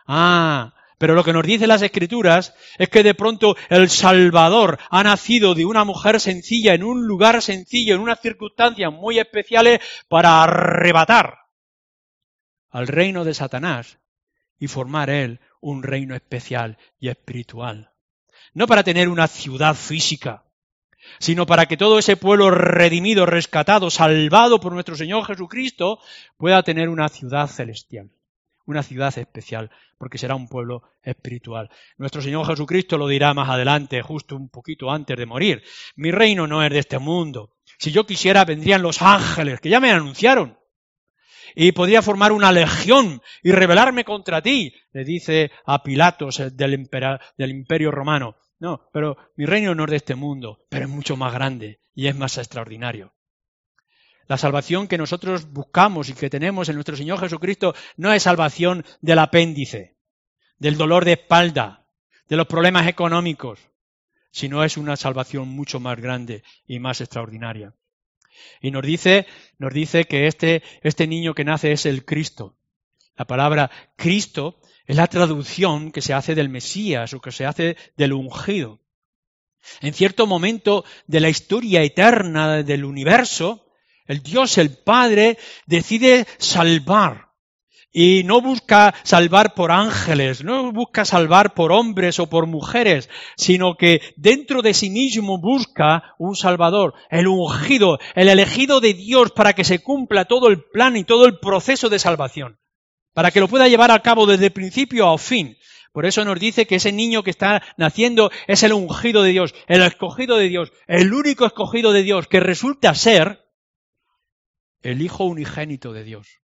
Ah, 0.07 0.73
pero 0.97 1.13
lo 1.13 1.25
que 1.25 1.33
nos 1.33 1.45
dicen 1.45 1.67
las 1.67 1.81
escrituras 1.81 2.53
es 2.77 2.87
que 2.87 3.03
de 3.03 3.13
pronto 3.13 3.57
el 3.69 3.89
Salvador 3.89 4.79
ha 4.89 5.03
nacido 5.03 5.55
de 5.55 5.65
una 5.65 5.83
mujer 5.83 6.21
sencilla 6.21 6.73
en 6.73 6.85
un 6.85 7.05
lugar 7.05 7.41
sencillo, 7.41 7.95
en 7.95 8.01
unas 8.01 8.21
circunstancias 8.21 8.93
muy 8.93 9.19
especiales 9.19 9.81
para 10.07 10.41
arrebatar 10.41 11.44
al 12.75 12.87
reino 12.87 13.23
de 13.23 13.33
Satanás 13.33 13.99
y 14.59 14.67
formar 14.67 15.09
él 15.09 15.39
un 15.61 15.81
reino 15.81 16.13
especial 16.13 16.77
y 16.99 17.07
espiritual. 17.07 17.91
No 18.53 18.67
para 18.67 18.83
tener 18.83 19.07
una 19.07 19.27
ciudad 19.27 19.75
física, 19.75 20.43
sino 21.17 21.45
para 21.45 21.67
que 21.67 21.77
todo 21.77 21.97
ese 21.97 22.17
pueblo 22.17 22.51
redimido, 22.51 23.25
rescatado, 23.25 23.89
salvado 23.89 24.59
por 24.59 24.73
nuestro 24.73 24.97
Señor 24.97 25.23
Jesucristo, 25.23 25.99
pueda 26.35 26.63
tener 26.63 26.89
una 26.89 27.07
ciudad 27.07 27.47
celestial, 27.47 28.11
una 28.65 28.83
ciudad 28.83 29.17
especial, 29.17 29.71
porque 29.97 30.17
será 30.17 30.35
un 30.35 30.49
pueblo 30.49 30.83
espiritual. 31.01 31.69
Nuestro 31.95 32.21
Señor 32.21 32.45
Jesucristo 32.45 32.97
lo 32.97 33.07
dirá 33.07 33.33
más 33.33 33.49
adelante, 33.49 34.01
justo 34.01 34.35
un 34.35 34.49
poquito 34.49 34.91
antes 34.91 35.15
de 35.15 35.25
morir. 35.25 35.63
Mi 35.95 36.11
reino 36.11 36.45
no 36.45 36.61
es 36.61 36.71
de 36.71 36.79
este 36.79 36.99
mundo. 36.99 37.55
Si 37.79 37.93
yo 37.93 38.05
quisiera, 38.05 38.43
vendrían 38.43 38.81
los 38.81 39.01
ángeles, 39.01 39.61
que 39.61 39.69
ya 39.69 39.79
me 39.79 39.91
anunciaron 39.91 40.57
y 41.55 41.71
podría 41.71 42.01
formar 42.01 42.31
una 42.31 42.51
legión 42.51 43.21
y 43.41 43.51
rebelarme 43.51 44.03
contra 44.03 44.41
ti, 44.41 44.73
le 44.91 45.03
dice 45.03 45.51
a 45.65 45.81
Pilatos 45.81 46.41
del, 46.51 46.89
del 47.37 47.49
imperio 47.49 47.91
romano. 47.91 48.35
No, 48.59 48.89
pero 48.93 49.17
mi 49.35 49.45
reino 49.45 49.73
no 49.73 49.85
es 49.85 49.91
de 49.91 49.97
este 49.97 50.15
mundo, 50.15 50.65
pero 50.69 50.85
es 50.85 50.91
mucho 50.91 51.17
más 51.17 51.33
grande 51.33 51.79
y 51.93 52.07
es 52.07 52.15
más 52.15 52.37
extraordinario. 52.37 53.13
La 54.27 54.37
salvación 54.37 54.87
que 54.87 54.97
nosotros 54.97 55.51
buscamos 55.51 56.09
y 56.09 56.13
que 56.13 56.29
tenemos 56.29 56.67
en 56.67 56.75
nuestro 56.75 56.95
Señor 56.95 57.19
Jesucristo 57.19 57.75
no 57.95 58.11
es 58.11 58.23
salvación 58.23 58.83
del 59.01 59.19
apéndice, 59.19 59.97
del 60.57 60.77
dolor 60.77 61.05
de 61.05 61.13
espalda, 61.13 61.85
de 62.27 62.35
los 62.35 62.47
problemas 62.47 62.87
económicos, 62.87 63.59
sino 64.31 64.63
es 64.63 64.77
una 64.77 64.95
salvación 64.95 65.47
mucho 65.47 65.79
más 65.79 65.99
grande 65.99 66.43
y 66.65 66.79
más 66.79 67.01
extraordinaria. 67.01 67.73
Y 68.61 68.71
nos 68.71 68.83
dice, 68.83 69.25
nos 69.57 69.73
dice 69.73 70.05
que 70.05 70.27
este, 70.27 70.63
este 70.81 71.07
niño 71.07 71.33
que 71.33 71.43
nace 71.43 71.71
es 71.71 71.85
el 71.85 72.05
Cristo. 72.05 72.57
La 73.15 73.25
palabra 73.25 73.71
Cristo 73.95 74.59
es 74.85 74.95
la 74.95 75.07
traducción 75.07 75.91
que 75.91 76.01
se 76.01 76.13
hace 76.13 76.35
del 76.35 76.49
Mesías 76.49 77.13
o 77.13 77.21
que 77.21 77.31
se 77.31 77.45
hace 77.45 77.77
del 77.97 78.13
ungido. 78.13 78.79
En 79.81 79.93
cierto 79.93 80.27
momento 80.27 80.85
de 81.07 81.19
la 81.19 81.29
historia 81.29 81.81
eterna 81.81 82.63
del 82.63 82.85
universo, 82.85 83.65
el 84.05 84.21
Dios, 84.21 84.57
el 84.57 84.77
Padre, 84.77 85.37
decide 85.65 86.27
salvar 86.37 87.24
y 87.97 88.25
no 88.25 88.41
busca 88.41 88.93
salvar 89.03 89.53
por 89.53 89.71
ángeles, 89.71 90.43
no 90.43 90.73
busca 90.73 91.05
salvar 91.05 91.53
por 91.53 91.71
hombres 91.71 92.19
o 92.19 92.27
por 92.27 92.45
mujeres, 92.45 93.09
sino 93.37 93.77
que 93.77 94.01
dentro 94.17 94.61
de 94.61 94.73
sí 94.73 94.89
mismo 94.89 95.39
busca 95.39 96.13
un 96.19 96.35
Salvador, 96.35 96.93
el 97.09 97.29
ungido, 97.29 97.97
el 98.15 98.27
elegido 98.27 98.81
de 98.81 98.93
Dios 98.93 99.31
para 99.31 99.53
que 99.53 99.63
se 99.63 99.79
cumpla 99.79 100.25
todo 100.25 100.49
el 100.49 100.61
plan 100.61 100.97
y 100.97 101.05
todo 101.05 101.25
el 101.25 101.39
proceso 101.39 101.87
de 101.87 101.97
salvación, 101.97 102.59
para 103.13 103.31
que 103.31 103.39
lo 103.39 103.47
pueda 103.47 103.69
llevar 103.69 103.91
a 103.91 104.01
cabo 104.01 104.25
desde 104.25 104.51
principio 104.51 105.07
a 105.07 105.17
fin. 105.17 105.55
Por 105.93 106.05
eso 106.05 106.25
nos 106.25 106.37
dice 106.37 106.67
que 106.67 106.75
ese 106.75 106.91
niño 106.91 107.23
que 107.23 107.31
está 107.31 107.63
naciendo 107.77 108.29
es 108.47 108.63
el 108.63 108.73
ungido 108.73 109.23
de 109.23 109.29
Dios, 109.29 109.55
el 109.67 109.81
escogido 109.81 110.35
de 110.35 110.49
Dios, 110.49 110.73
el 110.87 111.13
único 111.13 111.45
escogido 111.45 111.93
de 111.93 112.03
Dios, 112.03 112.27
que 112.27 112.41
resulta 112.41 112.93
ser 112.93 113.45
el 114.81 115.01
Hijo 115.01 115.23
unigénito 115.23 115.93
de 115.93 116.03
Dios. 116.03 116.44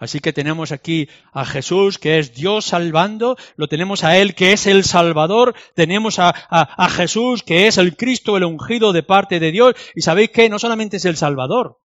Así 0.00 0.20
que 0.20 0.32
tenemos 0.32 0.72
aquí 0.72 1.10
a 1.30 1.44
Jesús, 1.44 1.98
que 1.98 2.18
es 2.18 2.34
Dios 2.34 2.64
salvando, 2.64 3.36
lo 3.56 3.68
tenemos 3.68 4.02
a 4.02 4.16
Él, 4.16 4.34
que 4.34 4.54
es 4.54 4.66
el 4.66 4.82
Salvador, 4.82 5.54
tenemos 5.74 6.18
a, 6.18 6.30
a, 6.30 6.88
Jesús, 6.88 7.42
que 7.42 7.66
es 7.66 7.76
el 7.76 7.98
Cristo, 7.98 8.38
el 8.38 8.44
ungido 8.44 8.94
de 8.94 9.02
parte 9.02 9.38
de 9.38 9.52
Dios, 9.52 9.74
y 9.94 10.00
sabéis 10.00 10.30
que 10.30 10.48
no 10.48 10.58
solamente 10.58 10.96
es 10.96 11.04
el 11.04 11.18
Salvador, 11.18 11.80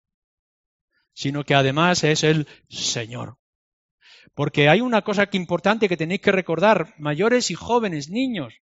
sino 1.11 1.43
que 1.43 1.55
además 1.55 2.03
es 2.03 2.23
el 2.23 2.47
Señor. 2.69 3.39
Porque 4.35 4.69
hay 4.69 4.81
una 4.81 5.01
cosa 5.01 5.25
que 5.25 5.37
importante 5.37 5.89
que 5.89 5.97
tenéis 5.97 6.21
que 6.21 6.31
recordar, 6.31 6.93
mayores 6.99 7.49
y 7.49 7.55
jóvenes, 7.55 8.09
niños. 8.09 8.53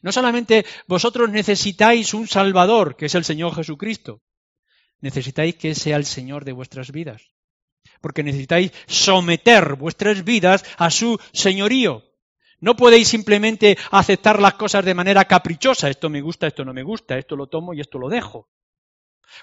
No 0.00 0.12
solamente 0.12 0.64
vosotros 0.86 1.28
necesitáis 1.28 2.14
un 2.14 2.28
Salvador, 2.28 2.94
que 2.94 3.06
es 3.06 3.16
el 3.16 3.24
Señor 3.24 3.52
Jesucristo, 3.52 4.22
necesitáis 5.00 5.56
que 5.56 5.74
sea 5.74 5.96
el 5.96 6.04
Señor 6.04 6.44
de 6.44 6.52
vuestras 6.52 6.92
vidas 6.92 7.35
porque 8.06 8.22
necesitáis 8.22 8.70
someter 8.86 9.74
vuestras 9.74 10.22
vidas 10.22 10.64
a 10.78 10.92
su 10.92 11.18
señorío. 11.32 12.04
No 12.60 12.76
podéis 12.76 13.08
simplemente 13.08 13.76
aceptar 13.90 14.40
las 14.40 14.54
cosas 14.54 14.84
de 14.84 14.94
manera 14.94 15.24
caprichosa, 15.24 15.90
esto 15.90 16.08
me 16.08 16.20
gusta, 16.20 16.46
esto 16.46 16.64
no 16.64 16.72
me 16.72 16.84
gusta, 16.84 17.18
esto 17.18 17.34
lo 17.34 17.48
tomo 17.48 17.74
y 17.74 17.80
esto 17.80 17.98
lo 17.98 18.08
dejo. 18.08 18.48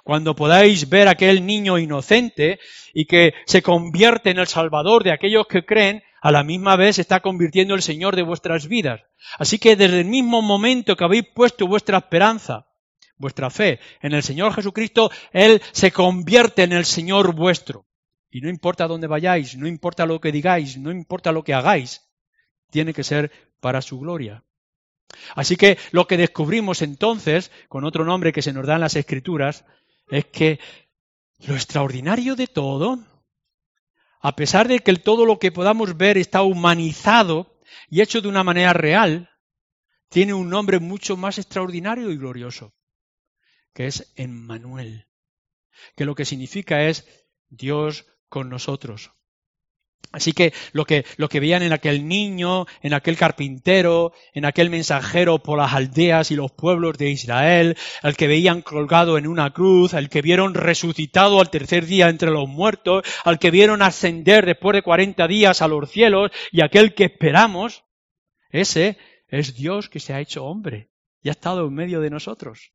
Cuando 0.05 0.33
podáis 0.33 0.87
ver 0.87 1.09
a 1.09 1.11
aquel 1.11 1.45
niño 1.45 1.77
inocente 1.77 2.57
y 2.93 3.03
que 3.03 3.33
se 3.45 3.61
convierte 3.61 4.29
en 4.29 4.39
el 4.39 4.47
Salvador 4.47 5.03
de 5.03 5.11
aquellos 5.11 5.45
que 5.47 5.65
creen, 5.65 6.01
a 6.21 6.31
la 6.31 6.45
misma 6.45 6.77
vez 6.77 6.99
está 6.99 7.19
convirtiendo 7.19 7.75
el 7.75 7.81
Señor 7.81 8.15
de 8.15 8.23
vuestras 8.23 8.69
vidas. 8.69 9.01
Así 9.39 9.59
que 9.59 9.75
desde 9.75 9.99
el 9.99 10.05
mismo 10.05 10.41
momento 10.41 10.95
que 10.95 11.03
habéis 11.03 11.25
puesto 11.35 11.67
vuestra 11.67 11.97
esperanza, 11.97 12.67
vuestra 13.17 13.49
fe 13.49 13.81
en 14.01 14.13
el 14.13 14.23
Señor 14.23 14.53
Jesucristo, 14.53 15.11
Él 15.33 15.61
se 15.73 15.91
convierte 15.91 16.63
en 16.63 16.71
el 16.71 16.85
Señor 16.85 17.35
vuestro. 17.35 17.87
Y 18.33 18.41
no 18.41 18.49
importa 18.49 18.87
dónde 18.87 19.05
vayáis, 19.05 19.55
no 19.55 19.67
importa 19.67 20.07
lo 20.07 20.19
que 20.19 20.31
digáis, 20.31 20.79
no 20.79 20.89
importa 20.89 21.31
lo 21.31 21.43
que 21.43 21.53
hagáis, 21.53 22.01
tiene 22.71 22.91
que 22.91 23.03
ser 23.03 23.31
para 23.59 23.79
su 23.79 23.99
gloria. 23.99 24.43
Así 25.35 25.55
que 25.55 25.77
lo 25.91 26.07
que 26.07 26.17
descubrimos 26.17 26.81
entonces, 26.81 27.51
con 27.69 27.83
otro 27.83 28.05
nombre 28.05 28.33
que 28.33 28.41
se 28.41 28.51
nos 28.51 28.65
da 28.65 28.73
en 28.73 28.81
las 28.81 28.95
Escrituras, 28.95 29.65
es 30.09 30.25
que 30.25 30.59
lo 31.45 31.53
extraordinario 31.53 32.35
de 32.35 32.47
todo, 32.47 33.05
a 34.19 34.35
pesar 34.35 34.67
de 34.67 34.79
que 34.79 34.95
todo 34.95 35.27
lo 35.27 35.37
que 35.37 35.51
podamos 35.51 35.95
ver 35.95 36.17
está 36.17 36.41
humanizado 36.41 37.59
y 37.87 38.01
hecho 38.01 38.19
de 38.19 38.29
una 38.29 38.43
manera 38.43 38.73
real, 38.73 39.29
tiene 40.09 40.33
un 40.33 40.49
nombre 40.49 40.79
mucho 40.79 41.17
más 41.17 41.37
extraordinario 41.37 42.09
y 42.09 42.17
glorioso, 42.17 42.73
que 43.75 43.85
es 43.85 44.11
Emmanuel, 44.15 45.05
que 45.95 46.05
lo 46.05 46.15
que 46.15 46.25
significa 46.25 46.87
es 46.87 47.07
Dios 47.49 48.07
con 48.33 48.49
nosotros. 48.49 49.11
Así 50.11 50.33
que 50.33 50.53
lo, 50.71 50.85
que 50.85 51.05
lo 51.17 51.29
que 51.29 51.39
veían 51.39 51.61
en 51.61 51.71
aquel 51.71 52.07
niño, 52.07 52.65
en 52.81 52.95
aquel 52.95 53.15
carpintero, 53.15 54.11
en 54.33 54.45
aquel 54.45 54.71
mensajero 54.71 55.37
por 55.37 55.59
las 55.59 55.73
aldeas 55.73 56.31
y 56.31 56.35
los 56.35 56.51
pueblos 56.51 56.97
de 56.97 57.11
Israel, 57.11 57.77
al 58.01 58.17
que 58.17 58.27
veían 58.27 58.63
colgado 58.63 59.19
en 59.19 59.27
una 59.27 59.53
cruz, 59.53 59.93
al 59.93 60.09
que 60.09 60.23
vieron 60.23 60.55
resucitado 60.55 61.39
al 61.39 61.51
tercer 61.51 61.85
día 61.85 62.09
entre 62.09 62.31
los 62.31 62.49
muertos, 62.49 63.03
al 63.23 63.37
que 63.37 63.51
vieron 63.51 63.83
ascender 63.83 64.47
después 64.47 64.73
de 64.73 64.81
cuarenta 64.81 65.27
días 65.27 65.61
a 65.61 65.67
los 65.67 65.91
cielos 65.91 66.31
y 66.51 66.63
aquel 66.63 66.95
que 66.95 67.05
esperamos, 67.05 67.83
ese 68.49 68.97
es 69.27 69.53
Dios 69.53 69.89
que 69.89 69.99
se 69.99 70.13
ha 70.13 70.21
hecho 70.21 70.43
hombre 70.45 70.89
y 71.21 71.29
ha 71.29 71.33
estado 71.33 71.67
en 71.67 71.73
medio 71.75 72.01
de 72.01 72.09
nosotros. 72.09 72.72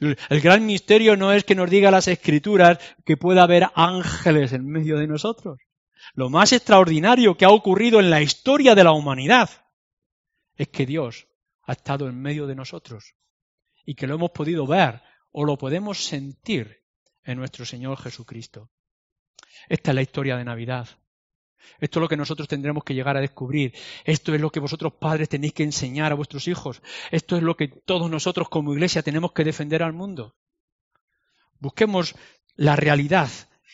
El 0.00 0.40
gran 0.40 0.66
misterio 0.66 1.16
no 1.16 1.32
es 1.32 1.44
que 1.44 1.54
nos 1.54 1.70
diga 1.70 1.90
las 1.90 2.08
escrituras 2.08 2.78
que 3.04 3.16
pueda 3.16 3.42
haber 3.42 3.68
ángeles 3.74 4.52
en 4.52 4.66
medio 4.66 4.98
de 4.98 5.06
nosotros. 5.06 5.58
Lo 6.14 6.30
más 6.30 6.52
extraordinario 6.52 7.36
que 7.36 7.44
ha 7.44 7.50
ocurrido 7.50 8.00
en 8.00 8.10
la 8.10 8.22
historia 8.22 8.74
de 8.74 8.84
la 8.84 8.92
humanidad 8.92 9.50
es 10.56 10.68
que 10.68 10.86
Dios 10.86 11.28
ha 11.62 11.72
estado 11.72 12.08
en 12.08 12.20
medio 12.20 12.46
de 12.46 12.54
nosotros 12.54 13.14
y 13.84 13.94
que 13.94 14.06
lo 14.06 14.14
hemos 14.14 14.30
podido 14.30 14.66
ver 14.66 15.02
o 15.32 15.44
lo 15.44 15.56
podemos 15.58 16.04
sentir 16.04 16.82
en 17.24 17.38
nuestro 17.38 17.64
Señor 17.64 17.98
Jesucristo. 17.98 18.70
Esta 19.68 19.90
es 19.90 19.94
la 19.94 20.02
historia 20.02 20.36
de 20.36 20.44
Navidad. 20.44 20.88
Esto 21.80 21.98
es 21.98 22.02
lo 22.02 22.08
que 22.08 22.16
nosotros 22.16 22.48
tendremos 22.48 22.84
que 22.84 22.94
llegar 22.94 23.16
a 23.16 23.20
descubrir. 23.20 23.74
Esto 24.04 24.34
es 24.34 24.40
lo 24.40 24.50
que 24.50 24.60
vosotros 24.60 24.94
padres 24.94 25.28
tenéis 25.28 25.52
que 25.52 25.62
enseñar 25.62 26.12
a 26.12 26.16
vuestros 26.16 26.48
hijos. 26.48 26.82
Esto 27.10 27.36
es 27.36 27.42
lo 27.42 27.56
que 27.56 27.68
todos 27.68 28.10
nosotros 28.10 28.48
como 28.48 28.72
iglesia 28.72 29.02
tenemos 29.02 29.32
que 29.32 29.44
defender 29.44 29.82
al 29.82 29.92
mundo. 29.92 30.34
Busquemos 31.60 32.14
la 32.56 32.76
realidad 32.76 33.28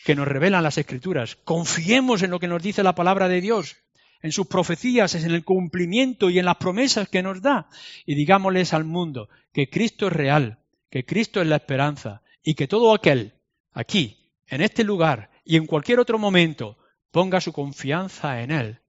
que 0.05 0.15
nos 0.15 0.27
revelan 0.27 0.63
las 0.63 0.77
escrituras. 0.77 1.35
Confiemos 1.35 2.21
en 2.21 2.31
lo 2.31 2.39
que 2.39 2.47
nos 2.47 2.61
dice 2.61 2.83
la 2.83 2.95
palabra 2.95 3.27
de 3.27 3.41
Dios, 3.41 3.77
en 4.21 4.31
sus 4.31 4.47
profecías, 4.47 5.15
en 5.15 5.31
el 5.31 5.43
cumplimiento 5.43 6.29
y 6.29 6.39
en 6.39 6.45
las 6.45 6.57
promesas 6.57 7.09
que 7.09 7.23
nos 7.23 7.41
da. 7.41 7.69
Y 8.05 8.15
digámosles 8.15 8.73
al 8.73 8.85
mundo 8.85 9.29
que 9.51 9.69
Cristo 9.69 10.07
es 10.07 10.13
real, 10.13 10.59
que 10.89 11.05
Cristo 11.05 11.41
es 11.41 11.47
la 11.47 11.57
esperanza 11.57 12.21
y 12.43 12.53
que 12.53 12.67
todo 12.67 12.93
aquel 12.93 13.33
aquí, 13.71 14.31
en 14.47 14.61
este 14.61 14.83
lugar 14.83 15.31
y 15.43 15.57
en 15.57 15.65
cualquier 15.65 15.99
otro 15.99 16.19
momento, 16.19 16.77
ponga 17.15 17.39
su 17.39 17.53
confianza 17.53 18.41
en 18.41 18.51
Él, 18.51 18.81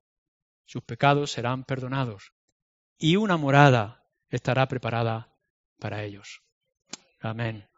sus 0.65 0.83
pecados 0.83 1.31
serán 1.31 1.63
perdonados 1.63 2.33
y 2.99 3.15
una 3.15 3.37
morada 3.37 4.05
estará 4.31 4.67
preparada 4.67 5.33
para 5.79 6.03
ellos. 6.03 6.43
Amén. 7.21 7.69